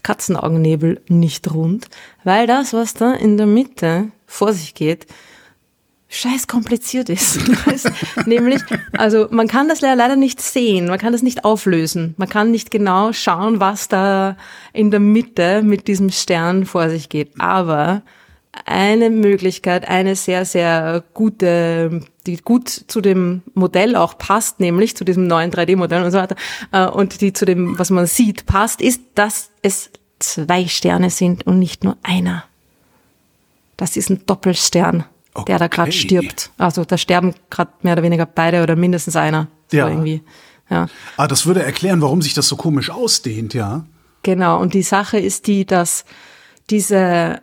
[0.04, 1.88] Katzenaugennebel nicht rund,
[2.24, 5.08] weil das, was da in der Mitte vor sich geht,
[6.10, 7.40] scheiß kompliziert ist.
[8.26, 8.62] Nämlich,
[8.98, 12.72] also man kann das leider nicht sehen, man kann das nicht auflösen, man kann nicht
[12.72, 14.36] genau schauen, was da
[14.74, 17.40] in der Mitte mit diesem Stern vor sich geht.
[17.40, 18.02] Aber
[18.66, 25.04] eine Möglichkeit, eine sehr, sehr gute, die gut zu dem Modell auch passt, nämlich zu
[25.04, 26.36] diesem neuen 3D-Modell und so weiter,
[26.72, 29.90] äh, und die zu dem, was man sieht, passt, ist, dass es
[30.20, 32.44] zwei Sterne sind und nicht nur einer.
[33.78, 35.46] Das ist ein Doppelstern, okay.
[35.48, 36.52] der da gerade stirbt.
[36.58, 39.48] Also da sterben gerade mehr oder weniger beide oder mindestens einer.
[39.72, 39.88] So ja.
[39.88, 40.22] irgendwie.
[40.70, 40.88] Ja.
[41.18, 43.86] Ah, das würde erklären, warum sich das so komisch ausdehnt, ja.
[44.24, 44.60] Genau.
[44.60, 46.06] Und die Sache ist die, dass
[46.70, 47.42] diese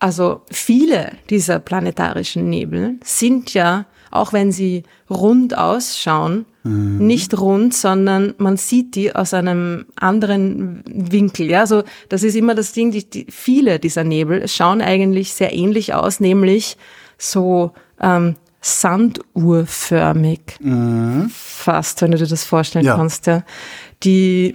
[0.00, 7.06] also viele dieser planetarischen Nebel sind ja, auch wenn sie rund ausschauen, mhm.
[7.06, 11.50] nicht rund, sondern man sieht die aus einem anderen Winkel.
[11.50, 15.52] Ja, also das ist immer das Ding, die, die viele dieser Nebel schauen eigentlich sehr
[15.52, 16.78] ähnlich aus, nämlich
[17.18, 20.40] so ähm, sanduhrförmig.
[20.60, 21.30] Mhm.
[21.30, 22.96] Fast, wenn du dir das vorstellen ja.
[22.96, 23.26] kannst.
[23.26, 23.44] Ja.
[24.02, 24.54] Die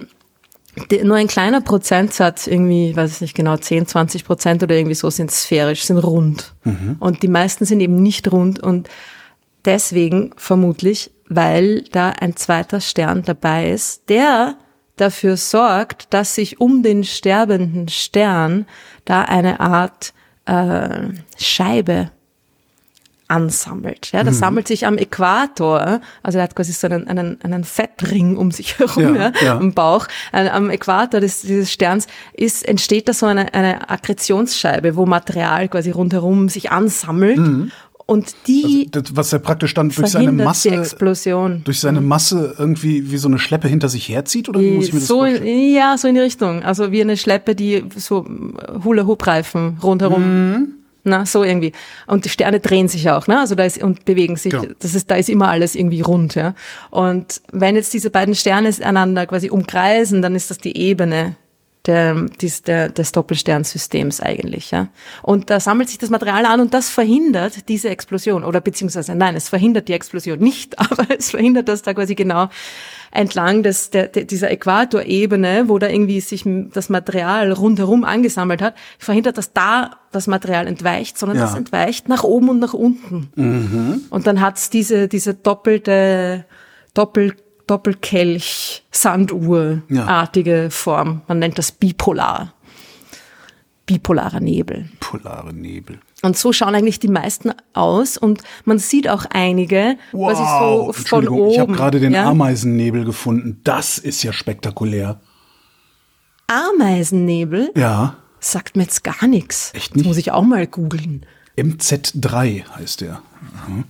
[1.02, 5.10] nur ein kleiner Prozentsatz, irgendwie, weiß ich nicht genau, 10, 20 Prozent oder irgendwie so
[5.10, 6.54] sind sphärisch, sind rund.
[6.64, 6.96] Mhm.
[6.98, 8.88] Und die meisten sind eben nicht rund und
[9.64, 14.56] deswegen vermutlich, weil da ein zweiter Stern dabei ist, der
[14.96, 18.66] dafür sorgt, dass sich um den sterbenden Stern
[19.04, 20.12] da eine Art
[20.46, 22.10] äh, Scheibe
[23.28, 24.12] ansammelt.
[24.12, 24.40] Ja, das mhm.
[24.40, 28.78] sammelt sich am Äquator, also er hat quasi so einen, einen, einen Fettring um sich
[28.78, 29.58] herum ja, ja, ja.
[29.58, 30.06] im Bauch.
[30.32, 35.90] Am Äquator des, dieses Sterns ist, entsteht da so eine, eine Akkretionsscheibe, wo Material quasi
[35.90, 37.72] rundherum sich ansammelt mhm.
[38.08, 40.70] Und die, also das, was er praktisch dann durch seine Masse,
[41.64, 42.06] durch seine mhm.
[42.06, 45.08] Masse irgendwie wie so eine Schleppe hinter sich herzieht oder wie muss ich mir das
[45.08, 45.74] so, vorstellen?
[45.74, 46.62] Ja, so in die Richtung.
[46.62, 48.24] Also wie eine Schleppe, die so
[48.84, 50.74] Hula-Hoop-Reifen rundherum mhm.
[51.08, 51.70] Na, so irgendwie.
[52.08, 53.38] Und die Sterne drehen sich auch, ne?
[53.38, 54.50] Also da ist und bewegen sich.
[54.50, 54.64] Genau.
[54.80, 56.54] Das ist, da ist immer alles irgendwie rund, ja.
[56.90, 61.36] Und wenn jetzt diese beiden Sterne einander quasi umkreisen, dann ist das die Ebene
[61.86, 64.88] der, dies, der, des Doppelsternsystems eigentlich, ja.
[65.22, 69.36] Und da sammelt sich das Material an und das verhindert diese Explosion oder beziehungsweise nein,
[69.36, 72.48] es verhindert die Explosion nicht, aber es verhindert, dass da quasi genau
[73.12, 79.38] entlang des, der, dieser Äquatorebene, wo da irgendwie sich das Material rundherum angesammelt hat, verhindert,
[79.38, 81.44] dass da das Material entweicht, sondern ja.
[81.44, 83.30] das entweicht nach oben und nach unten.
[83.34, 84.02] Mhm.
[84.10, 86.44] Und dann hat's diese, diese doppelte,
[86.94, 87.34] Doppel,
[87.66, 90.70] Doppelkelch, Sanduhr-artige ja.
[90.70, 91.22] Form.
[91.26, 92.52] Man nennt das bipolar.
[93.86, 94.90] Bipolarer Nebel.
[94.98, 96.00] Polare Nebel.
[96.22, 100.46] Und so schauen eigentlich die meisten aus und man sieht auch einige, wow, was ich
[100.46, 101.50] so von oben.
[101.52, 102.28] Ich habe gerade den ja?
[102.28, 103.60] Ameisennebel gefunden.
[103.62, 105.20] Das ist ja spektakulär.
[106.48, 107.70] Ameisennebel?
[107.76, 108.16] Ja.
[108.40, 109.72] Sagt mir jetzt gar nichts.
[109.74, 110.04] Echt nicht?
[110.04, 111.24] Das muss ich auch mal googeln.
[111.56, 113.22] MZ3 heißt der.
[113.68, 113.84] Mhm.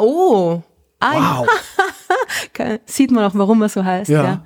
[0.00, 0.62] Oh.
[1.00, 1.48] Ah, wow.
[2.86, 4.10] Sieht man auch, warum er so heißt.
[4.10, 4.24] ja.
[4.24, 4.42] ja.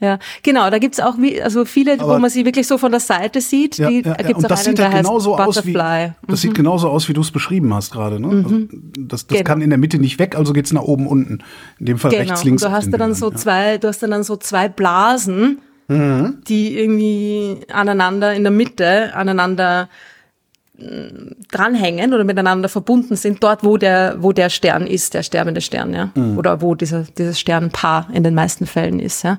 [0.00, 2.90] Ja, genau, da gibt's auch wie, also viele, Aber wo man sie wirklich so von
[2.90, 5.72] der Seite sieht, ja, die ja, gibt's Und das einen, sieht halt genauso aus wie,
[5.72, 6.34] Das mhm.
[6.34, 8.20] sieht genauso aus, wie du es beschrieben hast gerade.
[8.20, 8.26] Ne?
[8.26, 8.44] Mhm.
[8.44, 8.58] Also
[8.98, 9.44] das das genau.
[9.44, 11.38] kann in der Mitte nicht weg, also geht's nach oben, unten.
[11.78, 12.22] In dem Fall genau.
[12.24, 12.62] rechts, links.
[12.62, 16.42] Und du hast da dann so zwei, du hast dann so zwei Blasen, mhm.
[16.48, 19.88] die irgendwie aneinander in der Mitte, aneinander
[20.76, 25.94] dranhängen oder miteinander verbunden sind, dort wo der, wo der Stern ist, der sterbende Stern,
[25.94, 26.10] ja.
[26.14, 26.36] Mhm.
[26.36, 29.38] Oder wo dieser, dieses Sternpaar in den meisten Fällen ist, ja.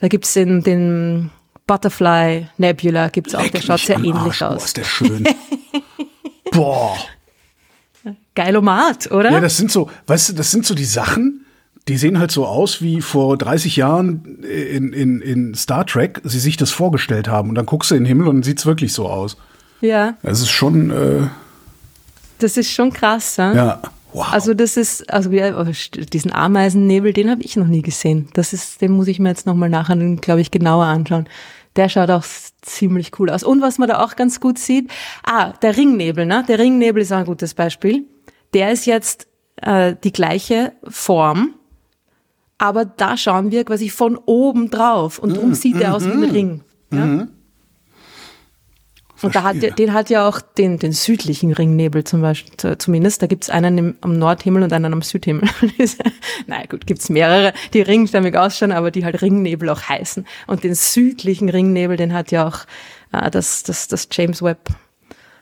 [0.00, 1.30] Da gibt's den, den
[1.66, 4.56] Butterfly Nebula, gibt's auch, der schaut sehr ähnlich Arsch, aus.
[4.56, 5.28] Boah, ist der schön.
[6.52, 6.96] Boah.
[8.34, 9.30] Geilomat, oder?
[9.32, 11.44] Ja, das sind so, weißt du, das sind so die Sachen,
[11.88, 16.38] die sehen halt so aus, wie vor 30 Jahren in, in, in Star Trek sie
[16.38, 17.48] sich das vorgestellt haben.
[17.48, 19.36] Und dann guckst du in den Himmel und dann sieht's wirklich so aus.
[19.80, 20.14] Ja.
[20.22, 20.90] Das ist schon.
[20.90, 21.28] Äh,
[22.38, 23.54] das ist schon krass, ja.
[23.54, 23.82] Ja.
[24.12, 24.32] Wow.
[24.32, 28.28] Also das ist, also diesen Ameisennebel, den habe ich noch nie gesehen.
[28.32, 31.28] Das ist, den muss ich mir jetzt nochmal nachher, glaube ich, genauer anschauen.
[31.76, 32.24] Der schaut auch
[32.62, 33.44] ziemlich cool aus.
[33.44, 34.90] Und was man da auch ganz gut sieht,
[35.24, 36.44] ah, der Ringnebel, ne?
[36.48, 38.04] Der Ringnebel ist auch ein gutes Beispiel.
[38.52, 39.28] Der ist jetzt
[39.62, 41.54] äh, die gleiche Form,
[42.58, 46.04] aber da schauen wir quasi von oben drauf und drum mm, sieht er mm, aus
[46.04, 46.30] wie ein mm.
[46.30, 46.60] Ring.
[46.92, 47.26] Ja?
[49.22, 53.20] Und da hat, den hat ja auch den, den südlichen Ringnebel zum Beispiel, zumindest.
[53.22, 55.48] Da gibt's einen im, am Nordhimmel und einen am Südhimmel.
[56.46, 60.26] naja, gut, gibt's mehrere, die ringförmig ausschauen, aber die halt Ringnebel auch heißen.
[60.46, 62.60] Und den südlichen Ringnebel, den hat ja auch
[63.12, 64.68] äh, das, das, das James Webb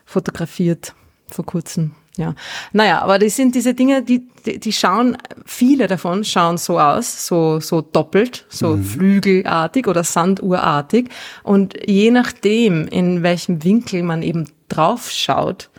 [0.05, 0.93] fotografiert
[1.27, 1.91] vor kurzem.
[2.19, 2.35] Ja.
[2.73, 7.25] Naja, aber das sind diese Dinge, die, die, die schauen, viele davon schauen so aus,
[7.25, 8.83] so, so doppelt, so mhm.
[8.83, 11.09] flügelartig oder sanduhrartig.
[11.43, 15.69] Und je nachdem, in welchem Winkel man eben drauf schaut,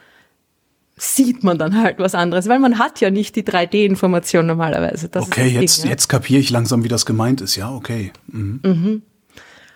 [0.96, 5.10] sieht man dann halt was anderes, weil man hat ja nicht die 3D-Information normalerweise.
[5.10, 7.56] Das okay, jetzt, Ding, jetzt kapiere ich langsam, wie das gemeint ist.
[7.56, 8.12] Ja, okay.
[8.28, 8.60] Mhm.
[8.62, 9.02] Mhm.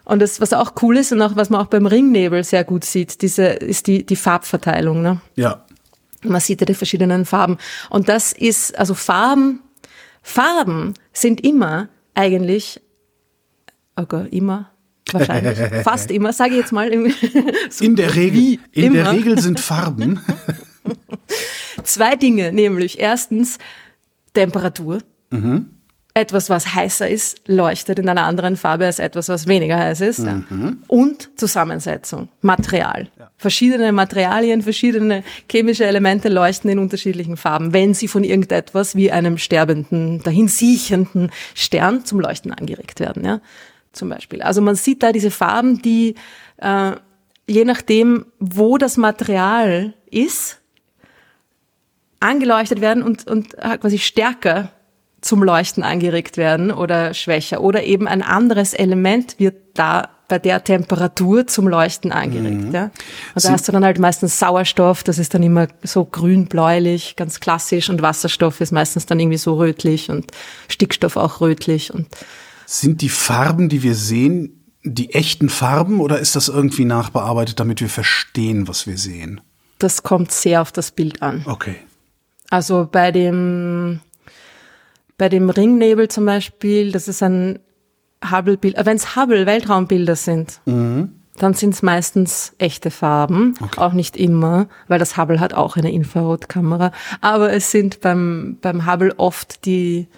[0.07, 2.85] Und das, was auch cool ist und auch was man auch beim Ringnebel sehr gut
[2.85, 5.03] sieht, diese ist die, die Farbverteilung.
[5.03, 5.21] Ne?
[5.35, 5.65] Ja.
[6.25, 7.59] Man sieht ja die verschiedenen Farben.
[7.91, 9.61] Und das ist, also Farben,
[10.23, 12.81] Farben sind immer eigentlich,
[13.97, 14.71] okay, immer,
[15.13, 16.91] wahrscheinlich, fast immer, sage ich jetzt mal.
[17.71, 18.95] so in der Regel, in immer.
[18.95, 20.21] der Regel sind Farben.
[21.85, 23.59] Zwei Dinge, nämlich erstens
[24.33, 24.99] Temperatur.
[25.31, 25.71] Mhm.
[26.17, 30.21] Etwas, was heißer ist, leuchtet in einer anderen Farbe als etwas, was weniger heiß ist.
[30.21, 30.85] Mhm.
[30.87, 33.09] Und Zusammensetzung, Material.
[33.19, 33.33] Ja.
[33.37, 39.39] Verschiedene Materialien, verschiedene chemische Elemente leuchten in unterschiedlichen Farben, wenn sie von irgendetwas wie einem
[39.39, 43.25] sterbenden, dahinsiechenden Stern zum Leuchten angeregt werden.
[43.25, 43.41] Ja?
[43.91, 44.41] Zum Beispiel.
[44.41, 46.15] Also man sieht da diese Farben, die
[46.59, 46.93] äh,
[47.49, 50.61] je nachdem, wo das Material ist,
[52.21, 54.71] angeleuchtet werden und, und quasi stärker
[55.25, 57.61] zum Leuchten angeregt werden oder schwächer.
[57.63, 62.65] Oder eben ein anderes Element wird da bei der Temperatur zum Leuchten angeregt.
[62.65, 62.73] Mhm.
[62.73, 62.91] Ja?
[63.35, 67.41] Und da hast du dann halt meistens Sauerstoff, das ist dann immer so grün-bläulich, ganz
[67.41, 67.91] klassisch.
[67.91, 70.31] Und Wasserstoff ist meistens dann irgendwie so rötlich und
[70.69, 71.93] Stickstoff auch rötlich.
[71.93, 72.07] Und
[72.67, 77.81] Sind die Farben, die wir sehen, die echten Farben oder ist das irgendwie nachbearbeitet, damit
[77.81, 79.41] wir verstehen, was wir sehen?
[79.79, 81.43] Das kommt sehr auf das Bild an.
[81.47, 81.77] Okay.
[82.51, 84.01] Also bei dem,
[85.17, 87.61] bei dem Ringnebel zum Beispiel, das ist ein
[88.31, 91.21] Hubble-Bild, äh, wenn es Hubble-Weltraumbilder sind, mhm.
[91.37, 93.81] dann sind es meistens echte Farben, okay.
[93.81, 98.91] auch nicht immer, weil das Hubble hat auch eine Infrarotkamera, aber es sind beim, beim
[98.91, 100.09] Hubble oft die,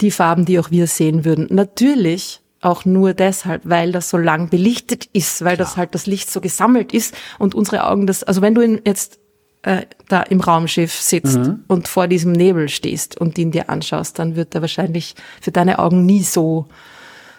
[0.00, 1.48] die Farben, die auch wir sehen würden.
[1.50, 5.66] Natürlich auch nur deshalb, weil das so lang belichtet ist, weil Klar.
[5.66, 9.20] das halt das Licht so gesammelt ist und unsere Augen das, also wenn du jetzt
[9.62, 11.64] äh, da im Raumschiff sitzt mhm.
[11.66, 15.78] und vor diesem Nebel stehst und ihn dir anschaust, dann wird er wahrscheinlich für deine
[15.78, 16.66] Augen nie so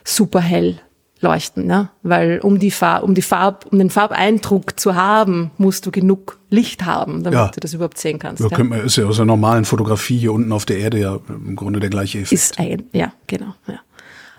[0.04, 0.80] super hell
[1.22, 1.90] leuchten, ne?
[2.02, 6.40] Weil um die Farb, um die Farb, um den Farbeindruck zu haben, musst du genug
[6.50, 7.48] Licht haben, damit ja.
[7.50, 8.42] du das überhaupt sehen kannst.
[8.42, 8.64] Ja, ja.
[8.64, 11.80] Man, ist ja aus der normalen Fotografie hier unten auf der Erde ja im Grunde
[11.80, 12.32] der gleiche Effekt.
[12.32, 13.80] Ist ein, ja, genau, ja.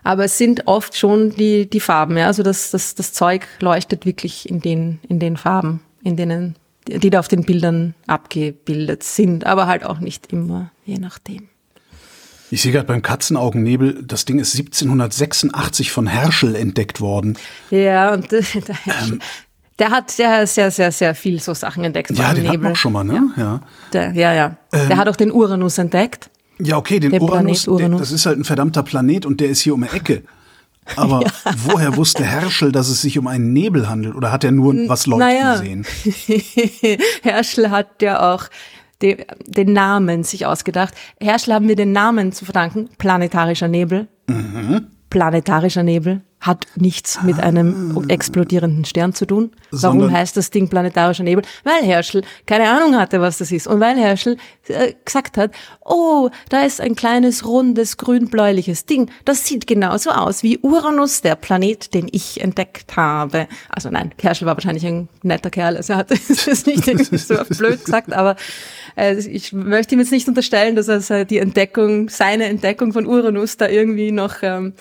[0.02, 2.26] Aber es sind oft schon die, die Farben, ja.
[2.26, 6.56] Also das, das, das Zeug leuchtet wirklich in den, in den Farben, in denen
[6.98, 11.48] die da auf den Bildern abgebildet sind, aber halt auch nicht immer, je nachdem.
[12.50, 17.38] Ich sehe gerade beim Katzenaugennebel, das Ding ist 1786 von Herschel entdeckt worden.
[17.70, 18.42] Ja, und der,
[18.86, 19.20] ähm,
[19.78, 22.10] der hat sehr, sehr, sehr, sehr viel so Sachen entdeckt.
[22.10, 22.56] Ja, den Nebel.
[22.56, 23.30] hat man schon mal, ne?
[23.36, 23.60] Ja, ja.
[23.92, 24.56] Der, ja, ja.
[24.72, 26.30] Ähm, der hat auch den Uranus entdeckt.
[26.58, 27.90] Ja, okay, den Uranus, Uranus.
[27.90, 30.24] Der, das ist halt ein verdammter Planet und der ist hier um die Ecke.
[30.96, 31.52] Aber ja.
[31.64, 34.14] woher wusste Herschel, dass es sich um einen Nebel handelt?
[34.14, 35.56] Oder hat er nur was leuchten naja.
[35.56, 35.86] sehen?
[37.22, 38.44] Herschel hat ja auch
[39.02, 40.94] den, den Namen sich ausgedacht.
[41.20, 42.88] Herschel haben wir den Namen zu verdanken.
[42.98, 44.08] Planetarischer Nebel.
[44.28, 44.88] Mhm.
[45.08, 48.02] Planetarischer Nebel hat nichts mit einem ah.
[48.08, 49.50] explodierenden Stern zu tun.
[49.70, 51.44] Warum Sondern heißt das Ding planetarischer Nebel?
[51.64, 53.66] Weil Herschel keine Ahnung hatte, was das ist.
[53.66, 55.52] Und weil Herschel äh, gesagt hat,
[55.84, 59.10] oh, da ist ein kleines, rundes, grün-bläuliches Ding.
[59.26, 63.46] Das sieht genauso aus wie Uranus, der Planet, den ich entdeckt habe.
[63.68, 65.76] Also nein, Herschel war wahrscheinlich ein netter Kerl.
[65.76, 66.84] Also er hat es nicht
[67.18, 68.36] so blöd gesagt, aber
[68.96, 73.58] äh, ich möchte ihm jetzt nicht unterstellen, dass er die Entdeckung, seine Entdeckung von Uranus
[73.58, 74.72] da irgendwie noch ähm,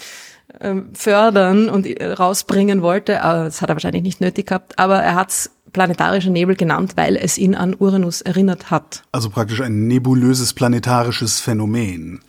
[0.94, 3.14] fördern und rausbringen wollte.
[3.14, 7.38] Das hat er wahrscheinlich nicht nötig gehabt, aber er hat's planetarischer Nebel genannt, weil es
[7.38, 9.04] ihn an Uranus erinnert hat.
[9.12, 12.22] Also praktisch ein nebulöses planetarisches Phänomen.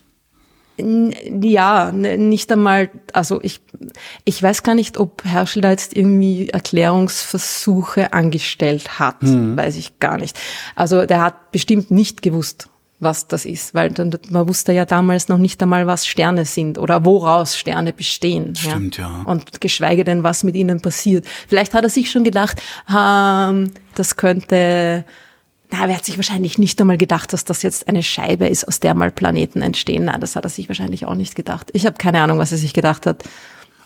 [1.43, 3.61] Ja, nicht einmal, also ich,
[4.25, 9.59] ich weiß gar nicht, ob Herschel da jetzt irgendwie Erklärungsversuche angestellt hat, hm.
[9.59, 10.39] weiß ich gar nicht.
[10.77, 12.70] Also der hat bestimmt nicht gewusst,
[13.01, 13.93] was das ist, weil
[14.29, 18.55] man wusste ja damals noch nicht einmal, was Sterne sind oder woraus Sterne bestehen.
[18.55, 19.09] Stimmt, ja.
[19.09, 19.23] ja.
[19.25, 21.27] Und geschweige denn, was mit ihnen passiert.
[21.49, 22.61] Vielleicht hat er sich schon gedacht,
[22.95, 25.05] ähm, das könnte,
[25.71, 28.81] na, er hat sich wahrscheinlich nicht einmal gedacht, dass das jetzt eine Scheibe ist, aus
[28.81, 30.05] der mal Planeten entstehen.
[30.05, 31.71] Nein, das hat er sich wahrscheinlich auch nicht gedacht.
[31.73, 33.25] Ich habe keine Ahnung, was er sich gedacht hat.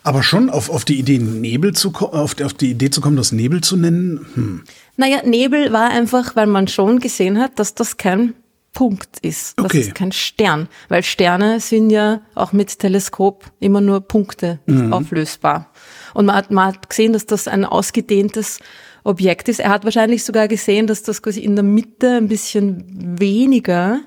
[0.02, 3.32] Aber schon auf, auf die Idee Nebel zu auf, auf die Idee zu kommen, das
[3.32, 4.26] Nebel zu nennen.
[4.34, 4.64] Hm.
[4.96, 8.34] Naja, Nebel war einfach, weil man schon gesehen hat, dass das kein
[8.74, 9.56] Punkt ist.
[9.56, 9.80] Das okay.
[9.80, 14.92] ist kein Stern, weil Sterne sind ja auch mit Teleskop immer nur Punkte, mhm.
[14.92, 15.70] auflösbar.
[16.12, 18.58] Und man hat, man hat gesehen, dass das ein ausgedehntes
[19.04, 19.60] Objekt ist.
[19.60, 22.84] Er hat wahrscheinlich sogar gesehen, dass das quasi in der Mitte ein bisschen
[23.18, 24.00] weniger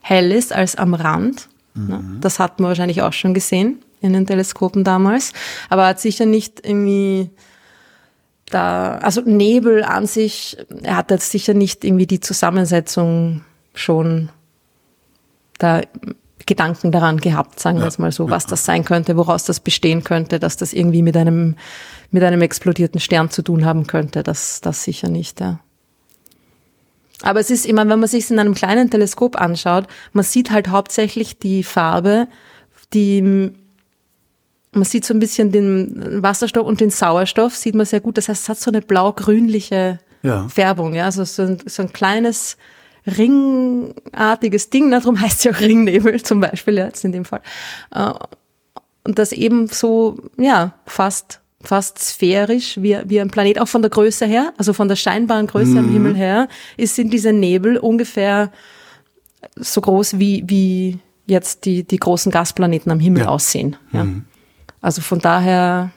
[0.00, 1.48] hell ist als am Rand.
[1.74, 2.18] Mhm.
[2.20, 5.32] Das hat man wahrscheinlich auch schon gesehen in den Teleskopen damals.
[5.68, 7.30] Aber er hat sicher nicht irgendwie
[8.50, 14.30] da, also Nebel an sich, er hat jetzt sicher nicht irgendwie die Zusammensetzung schon
[15.58, 15.82] da
[16.46, 20.02] Gedanken daran gehabt, sagen wir es mal so, was das sein könnte, woraus das bestehen
[20.02, 21.56] könnte, dass das irgendwie mit einem,
[22.10, 24.22] mit einem explodierten Stern zu tun haben könnte.
[24.22, 25.60] Das, das sicher nicht, ja.
[27.22, 30.50] Aber es ist immer, wenn man sich es in einem kleinen Teleskop anschaut, man sieht
[30.50, 32.26] halt hauptsächlich die Farbe,
[32.94, 33.52] die,
[34.72, 38.16] man sieht so ein bisschen den Wasserstoff und den Sauerstoff, sieht man sehr gut.
[38.16, 40.48] Das heißt, es hat so eine blau-grünliche ja.
[40.48, 42.56] Färbung, ja, also so ein, so ein kleines,
[43.10, 47.42] ringartiges Ding, darum heißt es ja auch Ringnebel zum Beispiel jetzt in dem Fall.
[47.94, 48.12] Äh,
[49.04, 53.90] und das eben so, ja, fast, fast sphärisch wie, wie ein Planet, auch von der
[53.90, 55.78] Größe her, also von der scheinbaren Größe mhm.
[55.78, 58.50] am Himmel her, ist, sind diese Nebel ungefähr
[59.56, 63.28] so groß wie, wie jetzt die, die großen Gasplaneten am Himmel ja.
[63.28, 63.76] aussehen.
[63.92, 64.04] Ja.
[64.04, 64.24] Mhm.
[64.80, 65.90] Also von daher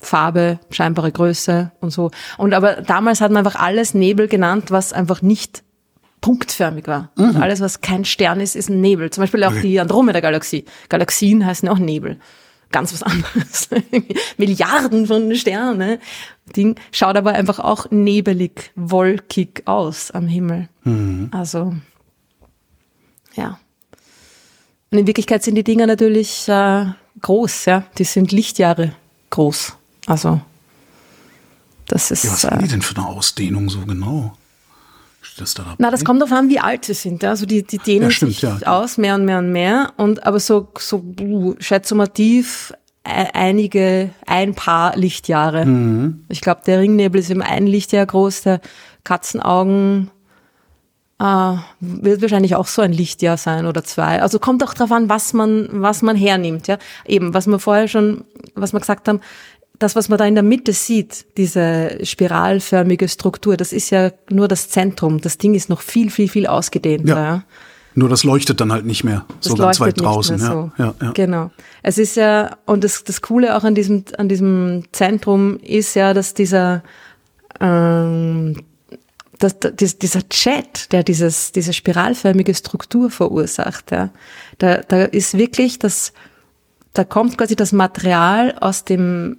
[0.00, 2.10] Farbe, scheinbare Größe und so.
[2.36, 5.62] Und aber damals hat man einfach alles Nebel genannt, was einfach nicht
[6.20, 7.10] punktförmig war.
[7.16, 7.26] Mhm.
[7.26, 9.10] Also alles, was kein Stern ist, ist ein Nebel.
[9.10, 10.64] Zum Beispiel auch die Andromeda-Galaxie.
[10.88, 12.18] Galaxien heißen auch Nebel.
[12.70, 13.68] Ganz was anderes.
[14.36, 15.78] Milliarden von Sternen.
[15.78, 15.98] Ne?
[16.56, 20.68] Ding schaut aber einfach auch nebelig, wolkig aus am Himmel.
[20.84, 21.30] Mhm.
[21.32, 21.74] Also,
[23.34, 23.58] ja.
[24.90, 26.86] Und in Wirklichkeit sind die Dinger natürlich äh,
[27.20, 27.84] groß, ja.
[27.98, 28.92] Die sind Lichtjahre
[29.30, 29.74] groß.
[30.06, 30.40] Also,
[31.86, 32.24] das ist.
[32.24, 34.36] Ja, was haben die äh, denn für eine Ausdehnung so genau?
[35.36, 37.24] Das da Na, das kommt darauf an, wie alt sie sind.
[37.24, 38.58] Also die, die dehnen ja, stimmt, sich ja.
[38.64, 39.92] aus, mehr und mehr und mehr.
[39.96, 42.72] Und aber so, so uh, schätzumativ
[43.04, 45.66] e, einige, ein paar Lichtjahre.
[45.66, 46.24] Mhm.
[46.28, 48.60] Ich glaube, der Ringnebel ist eben ein Lichtjahr groß, der
[49.04, 50.10] Katzenaugen
[51.20, 54.22] äh, wird wahrscheinlich auch so ein Lichtjahr sein oder zwei.
[54.22, 56.68] Also kommt auch darauf an, was man, was man hernimmt.
[56.68, 59.20] Ja, eben, was wir vorher schon, was wir gesagt haben,
[59.78, 64.48] das, was man da in der Mitte sieht, diese spiralförmige Struktur, das ist ja nur
[64.48, 65.20] das Zentrum.
[65.20, 67.16] Das Ding ist noch viel, viel, viel ausgedehnter.
[67.16, 67.24] Ja.
[67.24, 67.44] ja.
[67.94, 70.38] Nur das leuchtet dann halt nicht mehr, das so ganz weit draußen.
[70.38, 70.70] So.
[70.78, 71.50] Ja, ja, Genau.
[71.82, 76.14] Es ist ja, und das, das Coole auch an diesem, an diesem Zentrum ist ja,
[76.14, 76.82] dass dieser,
[77.60, 78.62] ähm,
[79.38, 84.10] dass, dass, dieser Chat, der dieses, diese spiralförmige Struktur verursacht, ja,
[84.58, 86.12] da, da ist wirklich das,
[86.94, 89.38] da kommt quasi das Material aus dem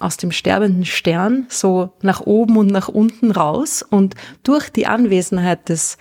[0.00, 5.68] aus dem sterbenden Stern so nach oben und nach unten raus und durch die Anwesenheit
[5.68, 5.98] des,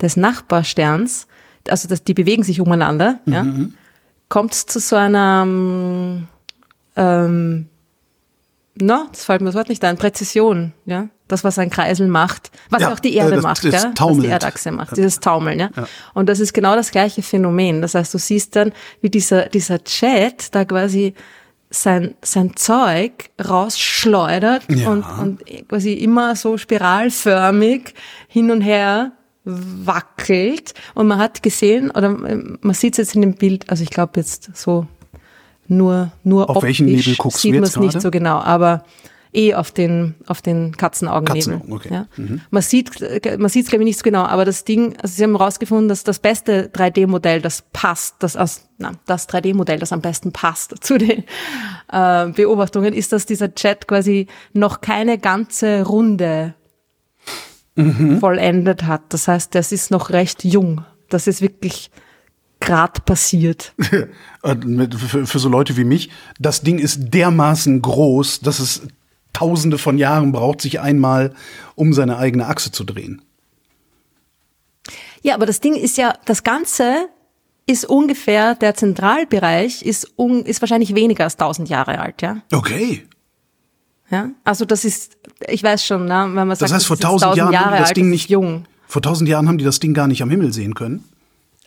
[0.00, 1.26] des Nachbarsterns,
[1.68, 3.32] also das, die bewegen sich umeinander, mhm.
[3.32, 3.46] ja,
[4.28, 5.44] kommt es zu so einer,
[6.96, 7.66] ähm,
[8.80, 12.50] na, das fällt mir das Wort nicht ein, Präzision, ja, das, was ein Kreisel macht,
[12.70, 15.58] was ja, auch die Erde das, macht, das ja, was die Erdachse macht, dieses Taumeln,
[15.58, 15.70] ja?
[15.76, 15.86] ja.
[16.14, 17.82] Und das ist genau das gleiche Phänomen.
[17.82, 21.14] Das heißt, du siehst dann, wie dieser, dieser Chat da quasi
[21.70, 24.88] sein, sein Zeug rausschleudert ja.
[24.90, 27.94] und, und quasi immer so spiralförmig
[28.28, 29.12] hin und her
[29.44, 30.74] wackelt.
[30.94, 34.12] Und man hat gesehen, oder man sieht es jetzt in dem Bild, also ich glaube
[34.16, 34.86] jetzt so
[35.66, 38.84] nur, nur Auf welchen Nebel guckst sieht man es nicht so genau, aber
[39.32, 41.88] eh auf den, auf den Katzenaugen okay.
[41.90, 42.06] ja.
[42.16, 42.40] Mhm.
[42.50, 43.00] Man sieht,
[43.38, 46.04] man es glaube ich nicht so genau, aber das Ding, also sie haben herausgefunden, dass
[46.04, 50.98] das beste 3D-Modell, das passt, das aus, na, das 3D-Modell, das am besten passt zu
[50.98, 51.24] den
[51.92, 56.54] äh, Beobachtungen, ist, dass dieser Chat quasi noch keine ganze Runde
[57.76, 58.18] mhm.
[58.20, 59.02] vollendet hat.
[59.10, 60.84] Das heißt, das ist noch recht jung.
[61.08, 61.90] Das ist wirklich
[62.60, 63.72] grad passiert.
[63.78, 68.82] für, für so Leute wie mich, das Ding ist dermaßen groß, dass es
[69.38, 71.32] Tausende von Jahren braucht, sich einmal
[71.76, 73.22] um seine eigene Achse zu drehen.
[75.22, 77.08] Ja, aber das Ding ist ja, das Ganze
[77.64, 82.38] ist ungefähr, der Zentralbereich ist, un, ist wahrscheinlich weniger als 1000 Jahre alt, ja.
[82.52, 83.06] Okay.
[84.10, 87.36] Ja, also das ist, ich weiß schon, ne, wenn man sagt, das heißt, vor 1000
[87.36, 88.64] Jahren Jahre das Ding nicht, jung.
[88.88, 91.04] Vor 1000 Jahren haben die das Ding gar nicht am Himmel sehen können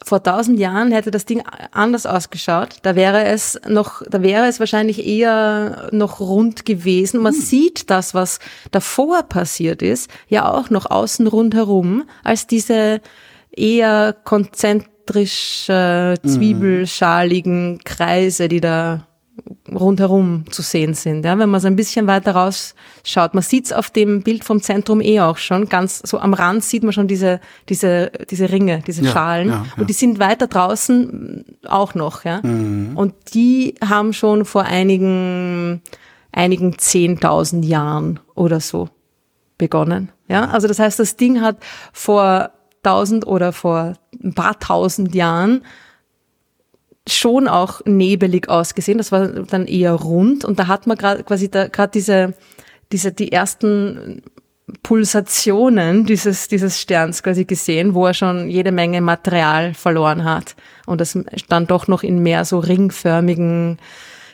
[0.04, 2.78] vor tausend Jahren hätte das Ding anders ausgeschaut.
[2.82, 7.22] Da wäre es noch, da wäre es wahrscheinlich eher noch rund gewesen.
[7.22, 7.42] Man hm.
[7.42, 8.40] sieht das, was
[8.72, 13.02] davor passiert ist, ja auch noch außen rundherum, als diese
[13.52, 19.08] eher konzentrisch äh, zwiebelschaligen Kreise, die da
[19.72, 21.26] rundherum zu sehen sind.
[21.26, 24.62] Ja, wenn man so ein bisschen weiter rausschaut, man sieht es auf dem Bild vom
[24.62, 28.84] Zentrum eh auch schon, ganz so am Rand sieht man schon diese, diese, diese Ringe,
[28.86, 29.50] diese ja, Schalen.
[29.50, 29.66] Ja, ja.
[29.78, 32.26] Und die sind weiter draußen auch noch.
[32.26, 32.42] Ja?
[32.44, 32.92] Mhm.
[32.96, 35.82] Und die haben schon vor einigen,
[36.32, 38.90] einigen 10.000 Jahren oder so
[39.58, 40.12] begonnen.
[40.28, 41.58] Ja, also das heißt, das Ding hat
[41.94, 42.52] vor
[42.84, 43.94] tausend oder vor
[44.24, 45.64] ein paar tausend Jahren
[47.08, 48.98] schon auch nebelig ausgesehen.
[48.98, 52.34] Das war dann eher rund und da hat man gerade quasi da gerade diese
[52.92, 54.22] diese die ersten
[54.84, 61.02] Pulsationen dieses dieses Sterns quasi gesehen, wo er schon jede Menge Material verloren hat und
[61.02, 61.18] das
[61.50, 63.80] dann doch noch in mehr so ringförmigen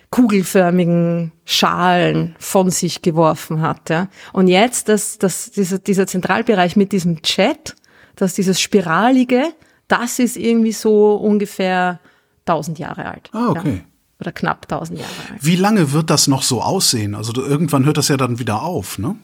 [0.09, 3.89] kugelförmigen Schalen von sich geworfen hat.
[3.89, 4.07] Ja.
[4.32, 7.76] Und jetzt, dass, dass dieser, dieser Zentralbereich mit diesem Jet,
[8.15, 9.43] dass dieses Spiralige,
[9.88, 11.99] das ist irgendwie so ungefähr
[12.47, 13.29] 1000 Jahre alt.
[13.33, 13.75] Ah, okay.
[13.75, 13.81] Ja.
[14.19, 15.39] Oder knapp 1000 Jahre alt.
[15.45, 17.13] Wie lange wird das noch so aussehen?
[17.15, 19.15] Also irgendwann hört das ja dann wieder auf, ne?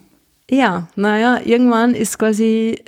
[0.50, 2.84] Ja, naja, irgendwann ist quasi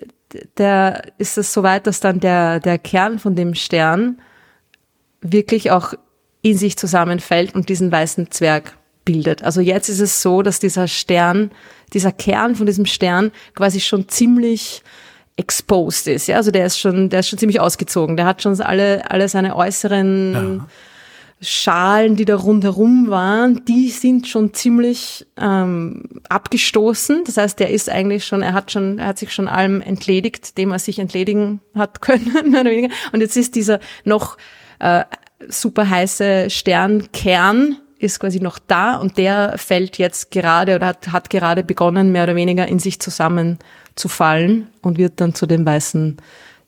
[0.58, 4.20] der, ist es soweit, dass dann der, der Kern von dem Stern
[5.22, 5.94] wirklich auch
[6.42, 9.44] in sich zusammenfällt und diesen weißen Zwerg bildet.
[9.44, 11.52] Also jetzt ist es so, dass dieser Stern,
[11.94, 14.84] dieser Kern von diesem Stern quasi schon ziemlich
[15.38, 16.28] exposed ist.
[16.28, 18.16] Ja, also der ist schon, der ist schon ziemlich ausgezogen.
[18.16, 20.68] Der hat schon alle, alle seine äußeren ja.
[21.42, 27.24] Schalen, die da rundherum waren, die sind schon ziemlich ähm, abgestoßen.
[27.26, 30.58] Das heißt, der ist eigentlich schon, er hat schon, er hat sich schon allem entledigt,
[30.58, 32.94] dem er sich entledigen hat können, mehr oder weniger.
[33.12, 34.38] Und jetzt ist dieser noch
[34.80, 35.04] äh,
[35.48, 41.30] super heiße Sternkern ist quasi noch da und der fällt jetzt gerade oder hat, hat
[41.30, 43.00] gerade begonnen, mehr oder weniger in sich
[43.96, 46.18] zusammenzufallen und wird dann zu dem weißen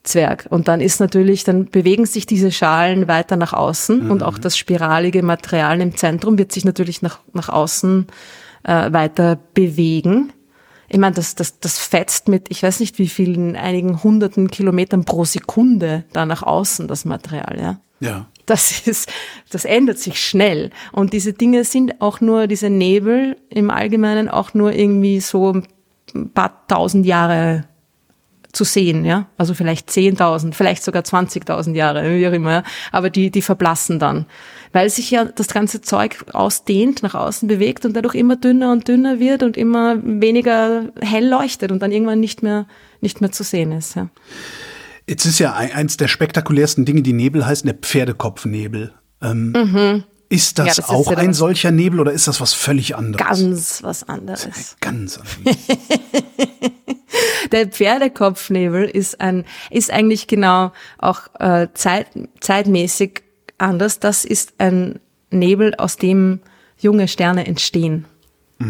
[0.02, 0.46] Zwerg.
[0.50, 4.10] Und dann ist natürlich, dann bewegen sich diese Schalen weiter nach außen mhm.
[4.10, 8.06] und auch das spiralige Material im Zentrum wird sich natürlich nach, nach außen
[8.64, 10.32] äh, weiter bewegen.
[10.88, 15.04] Ich meine, das, das, das fetzt mit, ich weiß nicht wie vielen, einigen hunderten Kilometern
[15.04, 17.80] pro Sekunde da nach außen, das Material, ja.
[18.00, 18.26] Ja.
[18.46, 19.12] Das ist,
[19.50, 20.70] das ändert sich schnell.
[20.92, 25.60] Und diese Dinge sind auch nur, diese Nebel im Allgemeinen auch nur irgendwie so
[26.14, 27.64] ein paar tausend Jahre
[28.52, 29.26] zu sehen, ja.
[29.36, 32.62] Also vielleicht 10.000, vielleicht sogar 20.000 Jahre, wie auch immer, ja?
[32.92, 34.26] aber die, die verblassen dann.
[34.72, 38.88] Weil sich ja das ganze Zeug ausdehnt, nach außen bewegt und dadurch immer dünner und
[38.88, 42.66] dünner wird und immer weniger hell leuchtet und dann irgendwann nicht mehr,
[43.00, 44.08] nicht mehr zu sehen ist, ja.
[45.06, 48.92] Jetzt ist ja eins der spektakulärsten Dinge, die Nebel heißen der Pferdekopfnebel.
[49.22, 50.04] Ähm, mhm.
[50.30, 53.26] Ist das, ja, das auch ist ein solcher Nebel oder ist das was völlig anderes?
[53.26, 54.76] Ganz was anderes.
[54.80, 55.56] Ganz anderes.
[57.52, 62.08] der Pferdekopfnebel ist ein, ist eigentlich genau auch äh, zeit,
[62.40, 63.22] zeitmäßig
[63.56, 64.00] anders.
[64.00, 65.00] Das ist ein
[65.30, 66.40] Nebel, aus dem
[66.78, 68.04] junge Sterne entstehen.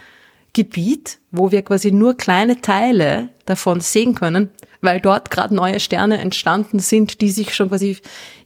[0.53, 4.51] Gebiet, wo wir quasi nur kleine Teile davon sehen können,
[4.81, 7.99] weil dort gerade neue Sterne entstanden sind, die sich schon quasi,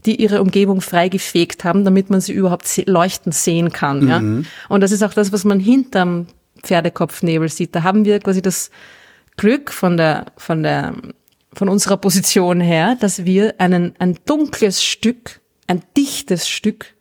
[0.05, 4.07] die ihre Umgebung freigefegt haben, damit man sie überhaupt leuchten sehen kann.
[4.09, 4.20] Ja?
[4.20, 4.45] Mhm.
[4.68, 6.26] Und das ist auch das, was man hinterm
[6.62, 7.74] Pferdekopfnebel sieht.
[7.74, 8.70] Da haben wir quasi das
[9.41, 10.93] Glück von der, von der,
[11.55, 16.95] von unserer Position her, dass wir einen, ein dunkles Stück, ein dichtes Stück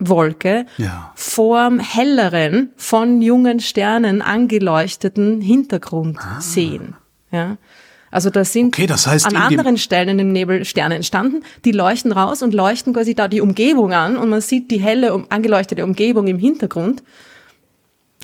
[0.00, 1.12] Wolke ja.
[1.14, 6.40] vorm helleren, von jungen Sternen angeleuchteten Hintergrund ah.
[6.40, 6.96] sehen.
[7.30, 7.56] Ja.
[8.10, 11.70] Also da sind okay, das heißt, an anderen Stellen in dem Nebel Sterne entstanden, die
[11.70, 15.84] leuchten raus und leuchten quasi da die Umgebung an und man sieht die helle, angeleuchtete
[15.84, 17.04] Umgebung im Hintergrund.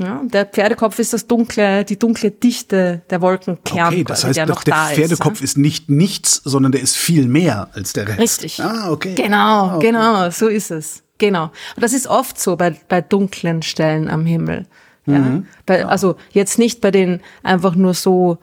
[0.02, 4.46] Ja, der Pferdekopf ist das dunkle, die dunkle Dichte der Wolkenkern, okay, das heißt, der
[4.46, 8.18] noch der Pferdekopf ist, ist nicht nichts, sondern der ist viel mehr als der Rest.
[8.18, 8.60] Richtig.
[8.60, 9.14] Ah, okay.
[9.14, 9.86] Genau, ah, okay.
[9.86, 11.02] genau, so ist es.
[11.18, 11.44] Genau.
[11.76, 14.66] Und das ist oft so bei, bei dunklen Stellen am Himmel.
[15.06, 15.18] Ja?
[15.18, 15.46] Mhm.
[15.66, 18.38] Bei, also jetzt nicht bei den einfach nur so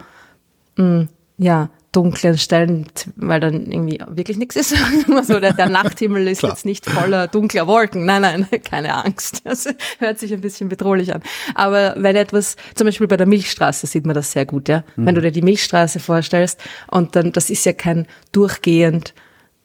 [0.78, 4.76] mh, hm, ja, dunklen Stellen, weil dann irgendwie wirklich nichts ist.
[5.16, 8.06] also der, der Nachthimmel ist jetzt nicht voller dunkler Wolken.
[8.06, 9.42] Nein, nein, keine Angst.
[9.44, 9.68] Das
[9.98, 11.24] hört sich ein bisschen bedrohlich an.
[11.56, 14.84] Aber wenn etwas, zum Beispiel bei der Milchstraße sieht man das sehr gut, ja.
[14.96, 15.06] Mhm.
[15.06, 19.14] Wenn du dir die Milchstraße vorstellst und dann, das ist ja kein durchgehend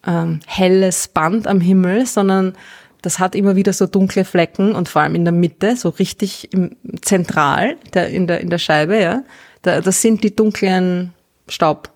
[0.07, 2.55] ähm, helles Band am Himmel, sondern
[3.03, 6.53] das hat immer wieder so dunkle Flecken und vor allem in der Mitte, so richtig
[6.55, 9.25] im zentral der, in, der, in der Scheibe, ja.
[9.61, 11.13] Da, das sind die dunklen
[11.49, 11.94] Staubansammlungen,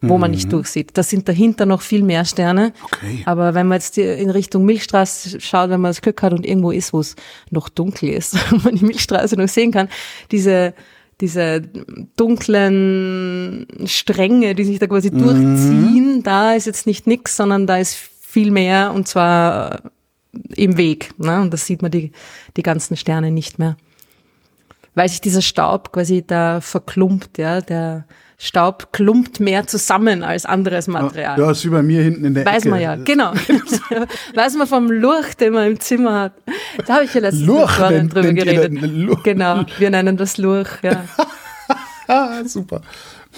[0.00, 0.20] wo mhm.
[0.20, 0.90] man nicht durchsieht.
[0.94, 2.72] Da sind dahinter noch viel mehr Sterne.
[2.82, 3.22] Okay.
[3.24, 6.72] Aber wenn man jetzt in Richtung Milchstraße schaut, wenn man das Glück hat und irgendwo
[6.72, 7.14] ist, wo es
[7.50, 9.88] noch dunkel ist, und man die Milchstraße noch sehen kann,
[10.30, 10.74] diese
[11.20, 11.62] diese
[12.16, 15.18] dunklen Stränge, die sich da quasi mhm.
[15.18, 19.80] durchziehen, da ist jetzt nicht nix, sondern da ist viel mehr und zwar
[20.54, 21.14] im Weg.
[21.18, 21.40] Ne?
[21.40, 22.12] Und das sieht man die,
[22.56, 23.78] die ganzen Sterne nicht mehr.
[24.96, 28.06] Weil sich dieser Staub quasi da verklumpt, ja, der
[28.38, 31.38] Staub klumpt mehr zusammen als anderes Material.
[31.38, 32.70] Ja, ist wie bei mir hinten in der Weiß Ecke.
[32.70, 33.32] man ja, genau.
[34.34, 36.32] Weiß man vom Lurch, den man im Zimmer hat.
[36.86, 39.22] Da habe ich ja letztens Lurch, mit drüber geredet.
[39.22, 41.04] Genau, wir nennen das Lurch, ja.
[42.46, 42.80] Super.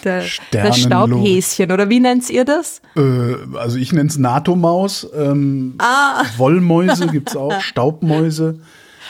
[0.05, 2.83] Der, das Staubhäschen, oder wie nennt ihr das?
[2.97, 5.09] Äh, also ich nenne es NATO-Maus.
[5.13, 6.23] Ähm, ah.
[6.37, 8.61] Wollmäuse gibt's auch, Staubmäuse.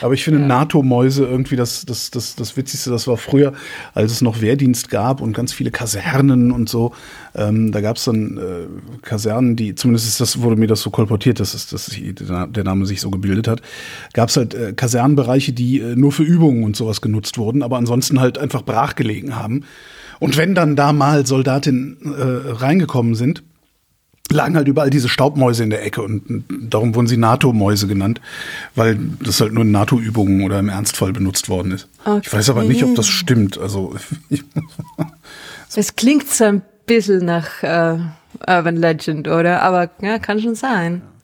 [0.01, 0.47] Aber ich finde ja.
[0.47, 3.53] NATO-Mäuse irgendwie das, das, das, das Witzigste, das war früher,
[3.95, 6.93] als es noch Wehrdienst gab und ganz viele Kasernen und so.
[7.35, 10.91] Ähm, da gab es dann äh, Kasernen, die, zumindest ist das, wurde mir das so
[10.91, 13.63] kolportiert, dass, es, dass der Name sich so gebildet hat.
[14.13, 17.77] Gab es halt äh, Kasernenbereiche, die äh, nur für Übungen und sowas genutzt wurden, aber
[17.77, 19.65] ansonsten halt einfach brachgelegen haben.
[20.21, 23.43] Und wenn dann da mal Soldatinnen äh, reingekommen sind,
[24.31, 28.20] lagen halt überall diese Staubmäuse in der Ecke und darum wurden sie NATO-Mäuse genannt,
[28.74, 31.89] weil das halt nur in NATO-Übungen oder im Ernstfall benutzt worden ist.
[32.05, 32.20] Okay.
[32.24, 33.59] Ich weiß aber nicht, ob das stimmt.
[33.59, 33.95] Also
[35.74, 37.99] es klingt so ein bisschen nach äh,
[38.47, 39.62] Urban Legend, oder?
[39.62, 41.03] Aber ja, kann schon sein.
[41.03, 41.18] Ja,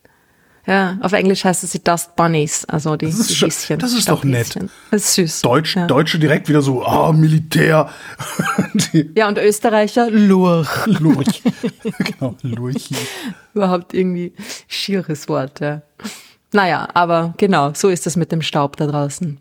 [0.66, 3.78] auf Englisch heißt es die Dust Bunnies, also die, das ist, die Häschen.
[3.78, 4.56] Das ist doch nett.
[4.90, 5.42] Das ist süß.
[5.42, 5.86] Deutsch, ja.
[5.86, 7.90] Deutsche direkt wieder so, ah, Militär.
[9.14, 10.86] ja, und Österreicher, Lurch.
[10.86, 11.42] Lurch.
[11.98, 12.88] genau, Lurch.
[13.52, 14.32] Überhaupt irgendwie
[14.66, 15.82] schieres Wort, ja.
[16.52, 19.38] Naja, aber genau, so ist das mit dem Staub da draußen.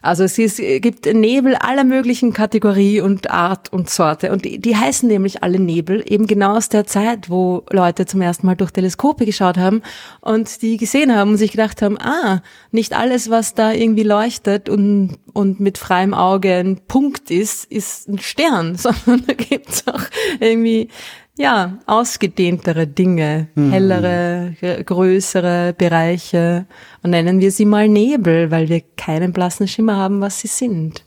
[0.00, 4.30] Also es, ist, gibt Nebel aller möglichen Kategorie und Art und Sorte.
[4.30, 8.20] Und die, die heißen nämlich alle Nebel, eben genau aus der Zeit, wo Leute zum
[8.20, 9.82] ersten Mal durch Teleskope geschaut haben
[10.20, 14.68] und die gesehen haben und sich gedacht haben, ah, nicht alles, was da irgendwie leuchtet
[14.68, 20.02] und, und mit freiem Auge ein Punkt ist, ist ein Stern, sondern da gibt's auch
[20.38, 20.88] irgendwie
[21.38, 23.70] ja, ausgedehntere Dinge, mhm.
[23.70, 26.66] hellere, größere Bereiche
[27.02, 31.04] und nennen wir sie mal Nebel, weil wir keinen blassen Schimmer haben, was sie sind.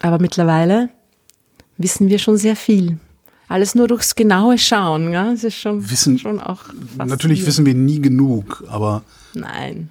[0.00, 0.90] Aber mittlerweile
[1.78, 2.98] wissen wir schon sehr viel.
[3.46, 6.64] Alles nur durchs genaue Schauen, ja, es ist schon, wissen, schon auch.
[6.96, 9.02] Natürlich wissen wir nie genug, aber.
[9.32, 9.90] Nein.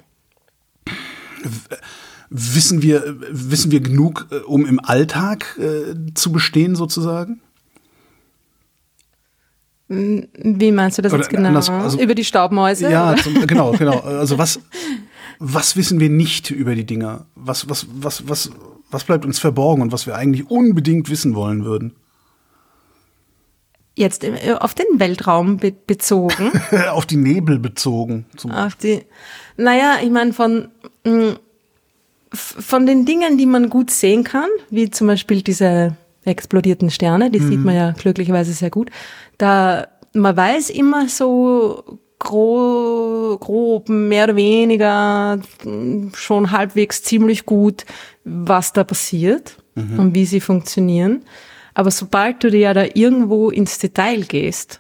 [2.30, 7.42] Wissen wir, wissen wir genug, äh, um im Alltag äh, zu bestehen, sozusagen?
[9.94, 11.50] Wie meinst du das Oder jetzt genau?
[11.50, 12.90] Anders, also, über die Staubmäuse?
[12.90, 14.00] Ja, zum, genau, genau.
[14.00, 14.60] Also was,
[15.40, 17.26] was wissen wir nicht über die Dinger?
[17.36, 18.52] Was, was, was, was,
[18.90, 21.96] was bleibt uns verborgen und was wir eigentlich unbedingt wissen wollen würden?
[23.96, 26.52] Jetzt äh, auf den Weltraum be bezogen.
[26.90, 28.26] auf die Nebel bezogen.
[28.50, 29.02] auf die,
[29.58, 30.70] naja, ich meine, von,
[31.04, 31.34] mm,
[32.32, 35.96] von den Dingen, die man gut sehen kann, wie zum Beispiel diese
[36.26, 37.50] explodierten Sterne, die mhm.
[37.50, 38.90] sieht man ja glücklicherweise sehr gut.
[39.38, 45.40] Da man weiß immer so grob, grob, mehr oder weniger
[46.14, 47.86] schon halbwegs ziemlich gut,
[48.24, 50.00] was da passiert mhm.
[50.00, 51.24] und wie sie funktionieren.
[51.74, 54.80] Aber sobald du dir ja da irgendwo ins Detail gehst,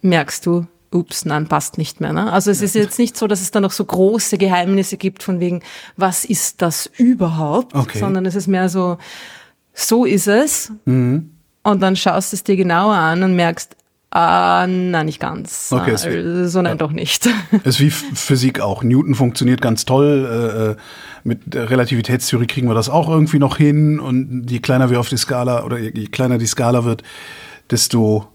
[0.00, 2.12] merkst du, ups, nein, passt nicht mehr.
[2.12, 2.32] Ne?
[2.32, 5.40] Also es ist jetzt nicht so, dass es da noch so große Geheimnisse gibt von
[5.40, 5.60] wegen,
[5.96, 7.98] was ist das überhaupt, okay.
[7.98, 8.96] sondern es ist mehr so,
[9.74, 10.72] so ist es.
[10.84, 11.30] Mhm.
[11.62, 13.76] Und dann schaust du es dir genauer an und merkst,
[14.10, 15.72] ah, nein, nicht ganz.
[15.72, 16.76] Okay, es wie, so nein, ja.
[16.76, 17.28] doch nicht.
[17.64, 18.82] Es ist wie Physik auch.
[18.82, 20.26] Newton funktioniert ganz toll.
[20.30, 20.76] Äh, äh,
[21.24, 23.98] mit der Relativitätstheorie kriegen wir das auch irgendwie noch hin.
[23.98, 27.02] Und je kleiner wir auf die Skala oder je kleiner die Skala wird,
[27.70, 28.28] desto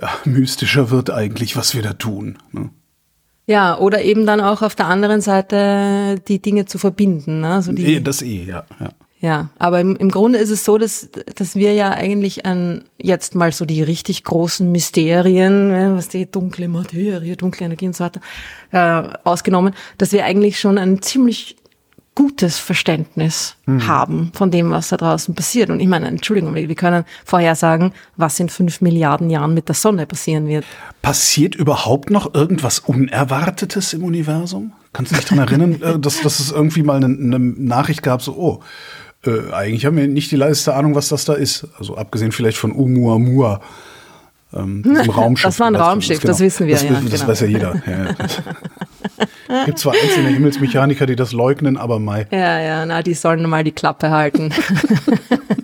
[0.00, 2.38] ja, mystischer wird eigentlich, was wir da tun.
[2.52, 2.70] Ne?
[3.46, 7.42] Ja, oder eben dann auch auf der anderen Seite die Dinge zu verbinden.
[7.42, 7.54] Ne?
[7.54, 8.64] Also die, das eh, ja.
[8.80, 8.88] ja.
[9.20, 13.34] Ja, aber im, im Grunde ist es so, dass, dass wir ja eigentlich an jetzt
[13.34, 18.20] mal so die richtig großen Mysterien, was die dunkle Materie, dunkle Energie und so weiter,
[18.72, 21.56] äh, ausgenommen, dass wir eigentlich schon ein ziemlich
[22.16, 23.86] gutes Verständnis mhm.
[23.86, 25.70] haben von dem, was da draußen passiert.
[25.70, 30.06] Und ich meine, Entschuldigung, wir können vorhersagen, was in fünf Milliarden Jahren mit der Sonne
[30.06, 30.64] passieren wird.
[31.02, 34.72] Passiert überhaupt noch irgendwas Unerwartetes im Universum?
[34.94, 38.22] Kannst du dich daran erinnern, äh, dass, dass es irgendwie mal eine, eine Nachricht gab,
[38.22, 38.60] so, oh,
[39.26, 41.66] äh, eigentlich haben wir nicht die leiste Ahnung, was das da ist.
[41.78, 43.60] Also abgesehen vielleicht von Oumuamua.
[44.54, 45.44] ähm, diesem Raumschiff.
[45.46, 46.32] Das war ein Raumschiff, das, genau.
[46.32, 46.74] das wissen wir.
[46.74, 47.28] Das, ja, das genau.
[47.28, 47.82] weiß ja jeder.
[49.48, 52.26] Ja, gibt zwar einzelne Himmelsmechaniker, die das leugnen, aber Mai.
[52.32, 54.52] Ja, ja, na, die sollen mal die Klappe halten.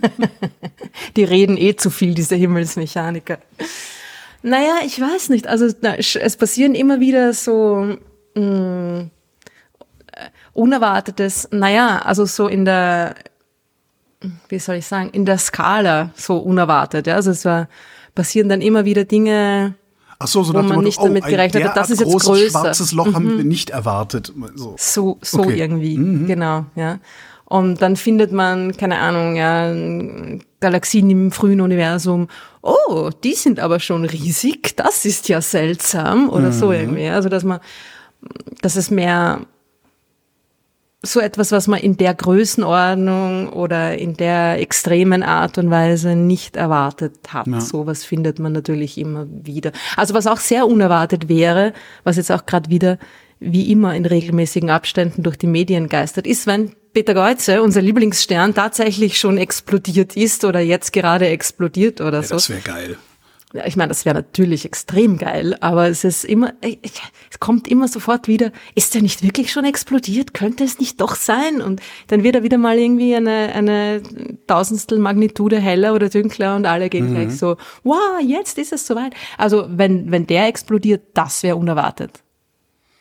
[1.17, 3.39] die reden eh zu viel, diese Himmelsmechaniker.
[4.41, 5.47] Naja, ich weiß nicht.
[5.47, 7.97] Also na, es passieren immer wieder so
[8.35, 9.11] mh, mm,
[10.53, 11.49] Unerwartetes.
[11.51, 13.15] Naja, also so in der,
[14.49, 17.07] wie soll ich sagen, in der Skala so unerwartet.
[17.07, 17.15] Ja?
[17.15, 17.67] Also es war,
[18.15, 19.75] passieren dann immer wieder Dinge,
[20.19, 22.49] Ach so, so wo man Motto, nicht damit oh, gerechnet hat, das ist jetzt größer.
[22.49, 23.15] schwarzes Loch mhm.
[23.15, 24.31] haben wir nicht erwartet.
[24.55, 25.59] So, so, so okay.
[25.59, 26.27] irgendwie, mhm.
[26.27, 26.99] genau, ja.
[27.45, 29.73] Und dann findet man, keine Ahnung, ja,
[30.59, 32.29] Galaxien im frühen Universum.
[32.61, 34.75] Oh, die sind aber schon riesig.
[34.77, 36.53] Das ist ja seltsam oder mhm.
[36.53, 37.09] so irgendwie.
[37.09, 37.59] Also, dass man,
[38.61, 39.41] dass es mehr
[41.05, 46.55] so etwas, was man in der Größenordnung oder in der extremen Art und Weise nicht
[46.55, 47.47] erwartet hat.
[47.47, 47.59] Ja.
[47.59, 49.73] Sowas findet man natürlich immer wieder.
[49.97, 51.73] Also was auch sehr unerwartet wäre,
[52.05, 52.97] was jetzt auch gerade wieder
[53.41, 58.53] wie immer in regelmäßigen Abständen durch die Medien geistert, ist, wenn Peter Geuze, unser Lieblingsstern,
[58.53, 62.35] tatsächlich schon explodiert ist oder jetzt gerade explodiert oder ja, so.
[62.35, 62.97] Das wäre geil.
[63.65, 68.27] Ich meine, das wäre natürlich extrem geil, aber es ist immer, es kommt immer sofort
[68.27, 70.33] wieder, ist der nicht wirklich schon explodiert?
[70.33, 71.61] Könnte es nicht doch sein?
[71.61, 74.01] Und dann wird er wieder mal irgendwie eine, eine
[74.47, 77.13] Tausendstel Magnitude heller oder dünkler und alle gehen mhm.
[77.13, 79.13] gleich so, wow, jetzt ist es soweit.
[79.37, 82.23] Also wenn, wenn der explodiert, das wäre unerwartet.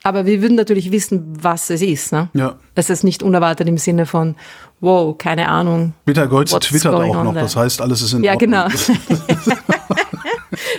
[0.05, 2.13] Aber wir würden natürlich wissen, was es ist.
[2.13, 2.29] Ne?
[2.35, 2.59] Ja.
[2.75, 4.35] Es ist nicht unerwartet im Sinne von,
[4.83, 5.95] wow, keine Ahnung.
[6.05, 8.53] Peter Goltz twittert auch noch, das heißt, alles ist in ja, Ordnung.
[8.53, 9.55] Ja, genau.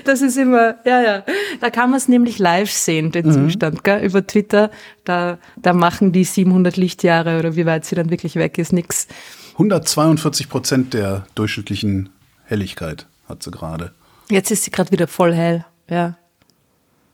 [0.05, 1.23] das ist immer, ja, ja.
[1.59, 3.31] Da kann man es nämlich live sehen, den mhm.
[3.31, 4.03] Zustand, gell?
[4.03, 4.69] über Twitter.
[5.05, 9.07] Da, da machen die 700 Lichtjahre oder wie weit sie dann wirklich weg ist, nix.
[9.53, 12.09] 142 Prozent der durchschnittlichen
[12.45, 13.91] Helligkeit hat sie gerade.
[14.29, 16.17] Jetzt ist sie gerade wieder voll hell, ja.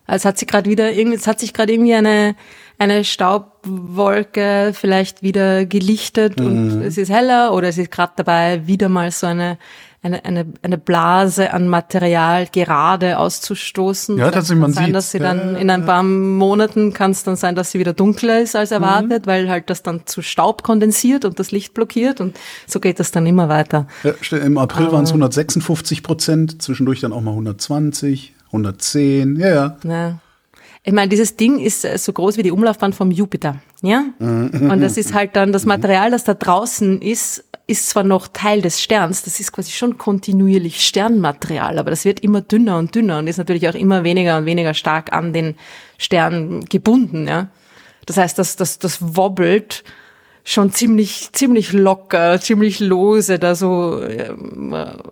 [0.10, 2.36] Also hat sie gerade wieder irgendwie, es hat sich gerade irgendwie eine
[2.80, 6.46] eine Staubwolke vielleicht wieder gelichtet mhm.
[6.46, 9.58] und es ist heller oder es ist gerade dabei wieder mal so eine
[10.02, 14.18] eine, eine, eine Blase an Material gerade auszustoßen.
[14.18, 14.96] Ja, tatsächlich, man sein, sieht.
[14.96, 18.40] dass sie dann in ein paar Monaten kann es dann sein, dass sie wieder dunkler
[18.40, 19.30] ist als erwartet, mhm.
[19.30, 23.12] weil halt das dann zu Staub kondensiert und das Licht blockiert und so geht das
[23.12, 23.88] dann immer weiter.
[24.04, 28.36] Ja, Im April waren es 156 Prozent, zwischendurch dann auch mal 120.
[28.52, 29.78] 110, ja, ja.
[29.84, 30.20] ja.
[30.84, 34.06] Ich meine, dieses Ding ist äh, so groß wie die Umlaufbahn vom Jupiter, ja?
[34.18, 34.72] Mhm.
[34.72, 38.62] Und das ist halt dann das Material, das da draußen ist, ist zwar noch Teil
[38.62, 43.20] des Sterns, das ist quasi schon kontinuierlich Sternmaterial, aber das wird immer dünner und dünner
[43.20, 45.56] und ist natürlich auch immer weniger und weniger stark an den
[45.98, 47.50] Stern gebunden, ja?
[48.06, 49.84] Das heißt, das, das, das wobbelt
[50.50, 54.34] schon ziemlich, ziemlich locker, ziemlich lose da so äh,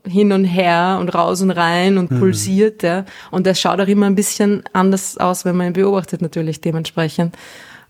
[0.04, 2.20] hin und her und raus und rein und mhm.
[2.20, 3.06] pulsiert, ja.
[3.30, 7.38] Und das schaut auch immer ein bisschen anders aus, wenn man ihn beobachtet, natürlich dementsprechend.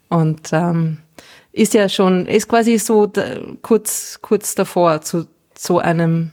[0.09, 0.97] Und ähm,
[1.53, 3.23] ist ja schon, ist quasi so da,
[3.61, 5.27] kurz, kurz davor zu
[5.57, 6.31] so einem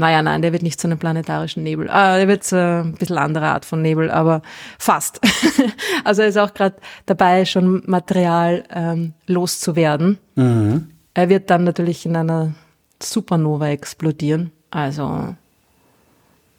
[0.00, 1.88] naja, nein, der wird nicht zu einem planetarischen Nebel.
[1.90, 4.42] Ah, der wird zu ein bisschen andere Art von Nebel, aber
[4.78, 5.20] fast.
[6.04, 6.76] also er ist auch gerade
[7.06, 10.18] dabei, schon Material ähm, loszuwerden.
[10.34, 10.90] Mhm.
[11.14, 12.54] Er wird dann natürlich in einer
[13.02, 14.52] Supernova explodieren.
[14.70, 15.34] Also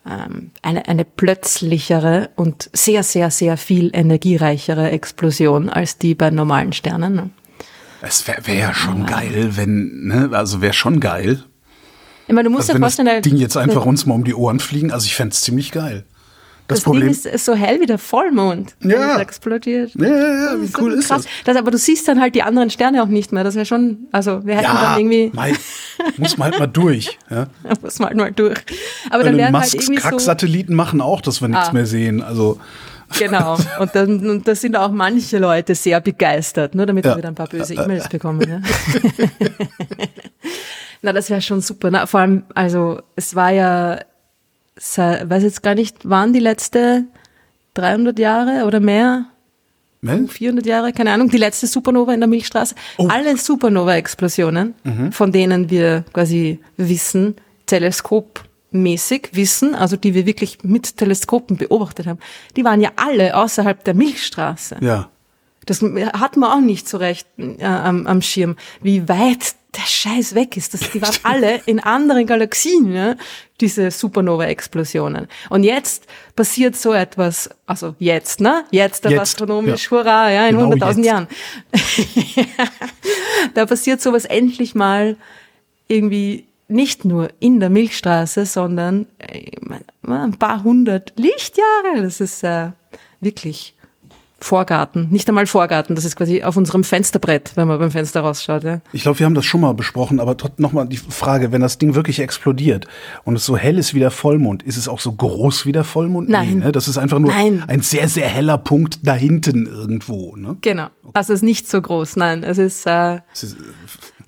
[0.07, 6.73] ähm, eine, eine plötzlichere und sehr, sehr, sehr viel energiereichere Explosion als die bei normalen
[6.73, 7.15] Sternen.
[7.15, 7.29] Ne?
[8.01, 11.43] Es wäre wär ja schon geil, wenn, ne, also wäre schon geil,
[12.28, 14.34] ich meine, du musst also dir vorstellen, das Ding jetzt einfach uns mal um die
[14.34, 16.05] Ohren fliegen, also ich fände es ziemlich geil.
[16.67, 19.15] Das, das Problem Ding ist so hell wie der Vollmond, wenn ja.
[19.15, 19.91] es explodiert.
[19.95, 21.26] Ja, ja, ja, wie cool ist das?
[21.43, 21.57] das?
[21.57, 23.43] Aber du siehst dann halt die anderen Sterne auch nicht mehr.
[23.43, 25.32] Das wäre schon, also wir hätten ja, dann irgendwie.
[25.34, 25.53] Mai,
[26.15, 27.19] muss man halt mal durch.
[27.30, 27.47] Ja.
[27.82, 28.57] muss man halt mal durch.
[29.09, 31.74] Aber dann werden halt irgendwie Kack-Satelliten so machen auch, dass wir nichts ah.
[31.74, 32.22] mehr sehen.
[32.22, 32.57] Also
[33.19, 33.57] Genau.
[33.80, 37.11] Und, dann, und da sind auch manche Leute sehr begeistert, nur damit ja.
[37.11, 38.41] wir wieder ein paar böse E-Mails bekommen.
[38.47, 38.61] Ja.
[41.01, 41.89] Na, das wäre schon super.
[41.91, 43.99] Na, vor allem, also es war ja,
[44.75, 47.05] weiß jetzt gar nicht, waren die letzte
[47.73, 49.25] 300 Jahre oder mehr?
[50.01, 50.27] Mehr?
[50.27, 52.75] 400 Jahre, keine Ahnung, die letzte Supernova in der Milchstraße.
[52.97, 53.07] Oh.
[53.07, 55.11] Alle Supernova-Explosionen, mhm.
[55.11, 57.35] von denen wir quasi wissen,
[57.67, 62.19] teleskopmäßig wissen, also die wir wirklich mit Teleskopen beobachtet haben,
[62.55, 64.77] die waren ja alle außerhalb der Milchstraße.
[64.81, 65.09] Ja.
[65.66, 70.36] Das hat man auch nicht so recht äh, am, am Schirm, wie weit der Scheiß
[70.36, 70.74] weg ist.
[70.74, 73.16] Das, die waren alle in anderen Galaxien, ja,
[73.59, 75.28] diese Supernova-Explosionen.
[75.49, 78.66] Und jetzt passiert so etwas, also jetzt, ne?
[78.72, 79.91] Jetzt, der astronomisch, ja.
[79.91, 81.28] hurra, ja, in genau 100.000 Jahren.
[83.53, 85.16] da passiert sowas endlich mal
[85.88, 89.51] irgendwie nicht nur in der Milchstraße, sondern äh,
[90.07, 92.01] ein paar hundert Lichtjahre.
[92.01, 92.72] Das ist äh,
[93.20, 93.76] wirklich
[94.41, 98.63] Vorgarten, nicht einmal Vorgarten, das ist quasi auf unserem Fensterbrett, wenn man beim Fenster rausschaut.
[98.63, 98.81] Ja.
[98.91, 101.93] Ich glaube, wir haben das schon mal besprochen, aber nochmal die Frage, wenn das Ding
[101.93, 102.87] wirklich explodiert
[103.23, 105.83] und es so hell ist wie der Vollmond, ist es auch so groß wie der
[105.83, 106.27] Vollmond?
[106.29, 106.59] Nein.
[106.59, 106.71] Nee, ne?
[106.71, 107.63] Das ist einfach nur Nein.
[107.67, 110.35] ein sehr, sehr heller Punkt da hinten irgendwo.
[110.35, 110.57] Ne?
[110.61, 113.57] Genau, also es ist nicht so groß, nein, es ist, äh, es ist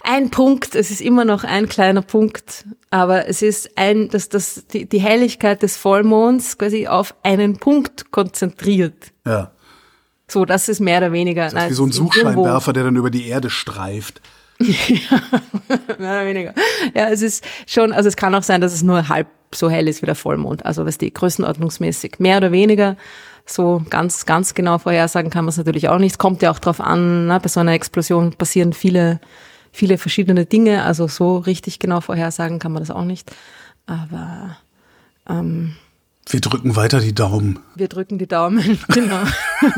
[0.03, 4.67] ein Punkt, es ist immer noch ein kleiner Punkt, aber es ist ein, dass das,
[4.67, 9.13] die, die Helligkeit des Vollmonds quasi auf einen Punkt konzentriert.
[9.25, 9.51] Ja.
[10.33, 11.43] So, das ist mehr oder weniger.
[11.43, 14.19] Das ist wie so ein Suchscheinwerfer, der dann über die Erde streift.
[14.59, 15.21] ja,
[15.99, 16.53] mehr oder weniger.
[16.95, 19.87] Ja, es ist schon, also es kann auch sein, dass es nur halb so hell
[19.87, 20.65] ist wie der Vollmond.
[20.65, 22.97] Also was die größenordnungsmäßig mehr oder weniger
[23.45, 26.13] so ganz, ganz genau vorhersagen kann man es natürlich auch nicht.
[26.13, 27.39] Es kommt ja auch drauf an, ne?
[27.39, 29.19] bei so einer Explosion passieren viele,
[29.71, 30.83] viele verschiedene Dinge.
[30.83, 33.31] Also so richtig genau vorhersagen kann man das auch nicht.
[33.85, 34.57] Aber
[35.29, 35.75] ähm,
[36.27, 37.59] wir drücken weiter die Daumen.
[37.75, 39.23] Wir drücken die Daumen, genau.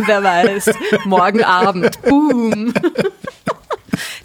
[0.05, 0.71] Wer weiß.
[1.05, 2.01] Morgen Abend.
[2.03, 2.73] Boom.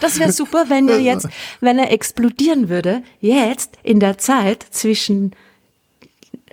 [0.00, 1.28] Das wäre super, wenn er jetzt,
[1.60, 5.32] wenn er explodieren würde, jetzt in der Zeit zwischen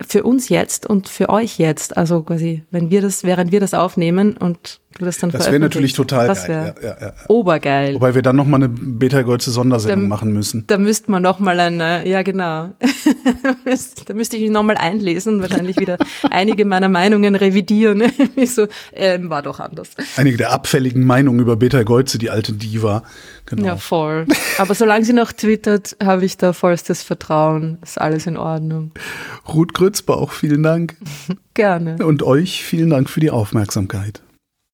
[0.06, 1.96] für uns jetzt und für euch jetzt.
[1.96, 5.58] Also quasi, wenn wir das, während wir das aufnehmen und du das dann Das wäre
[5.58, 6.74] natürlich total das geil.
[6.82, 7.12] Ja, ja, ja.
[7.28, 7.94] Obergeil.
[7.94, 10.64] Wobei wir dann nochmal eine Beta-Golze Sondersendung da, machen müssen.
[10.66, 12.70] Da müsste man nochmal eine, ja genau.
[14.06, 15.98] da müsste ich mich nochmal einlesen, wahrscheinlich wieder
[16.30, 18.02] einige meiner Meinungen revidieren.
[18.46, 19.90] so, ähm, war doch anders.
[20.16, 23.02] Einige der abfälligen Meinungen über Beta-Golze, die alte Diva.
[23.46, 23.64] Genau.
[23.66, 24.26] Ja, voll.
[24.58, 27.78] Aber solange sie noch twittert, habe ich da vollstes Vertrauen.
[27.82, 28.92] Ist alles in Ordnung.
[29.48, 30.96] Ruth Grützbauch, vielen Dank.
[31.54, 31.96] Gerne.
[32.04, 34.20] Und euch vielen Dank für die Aufmerksamkeit.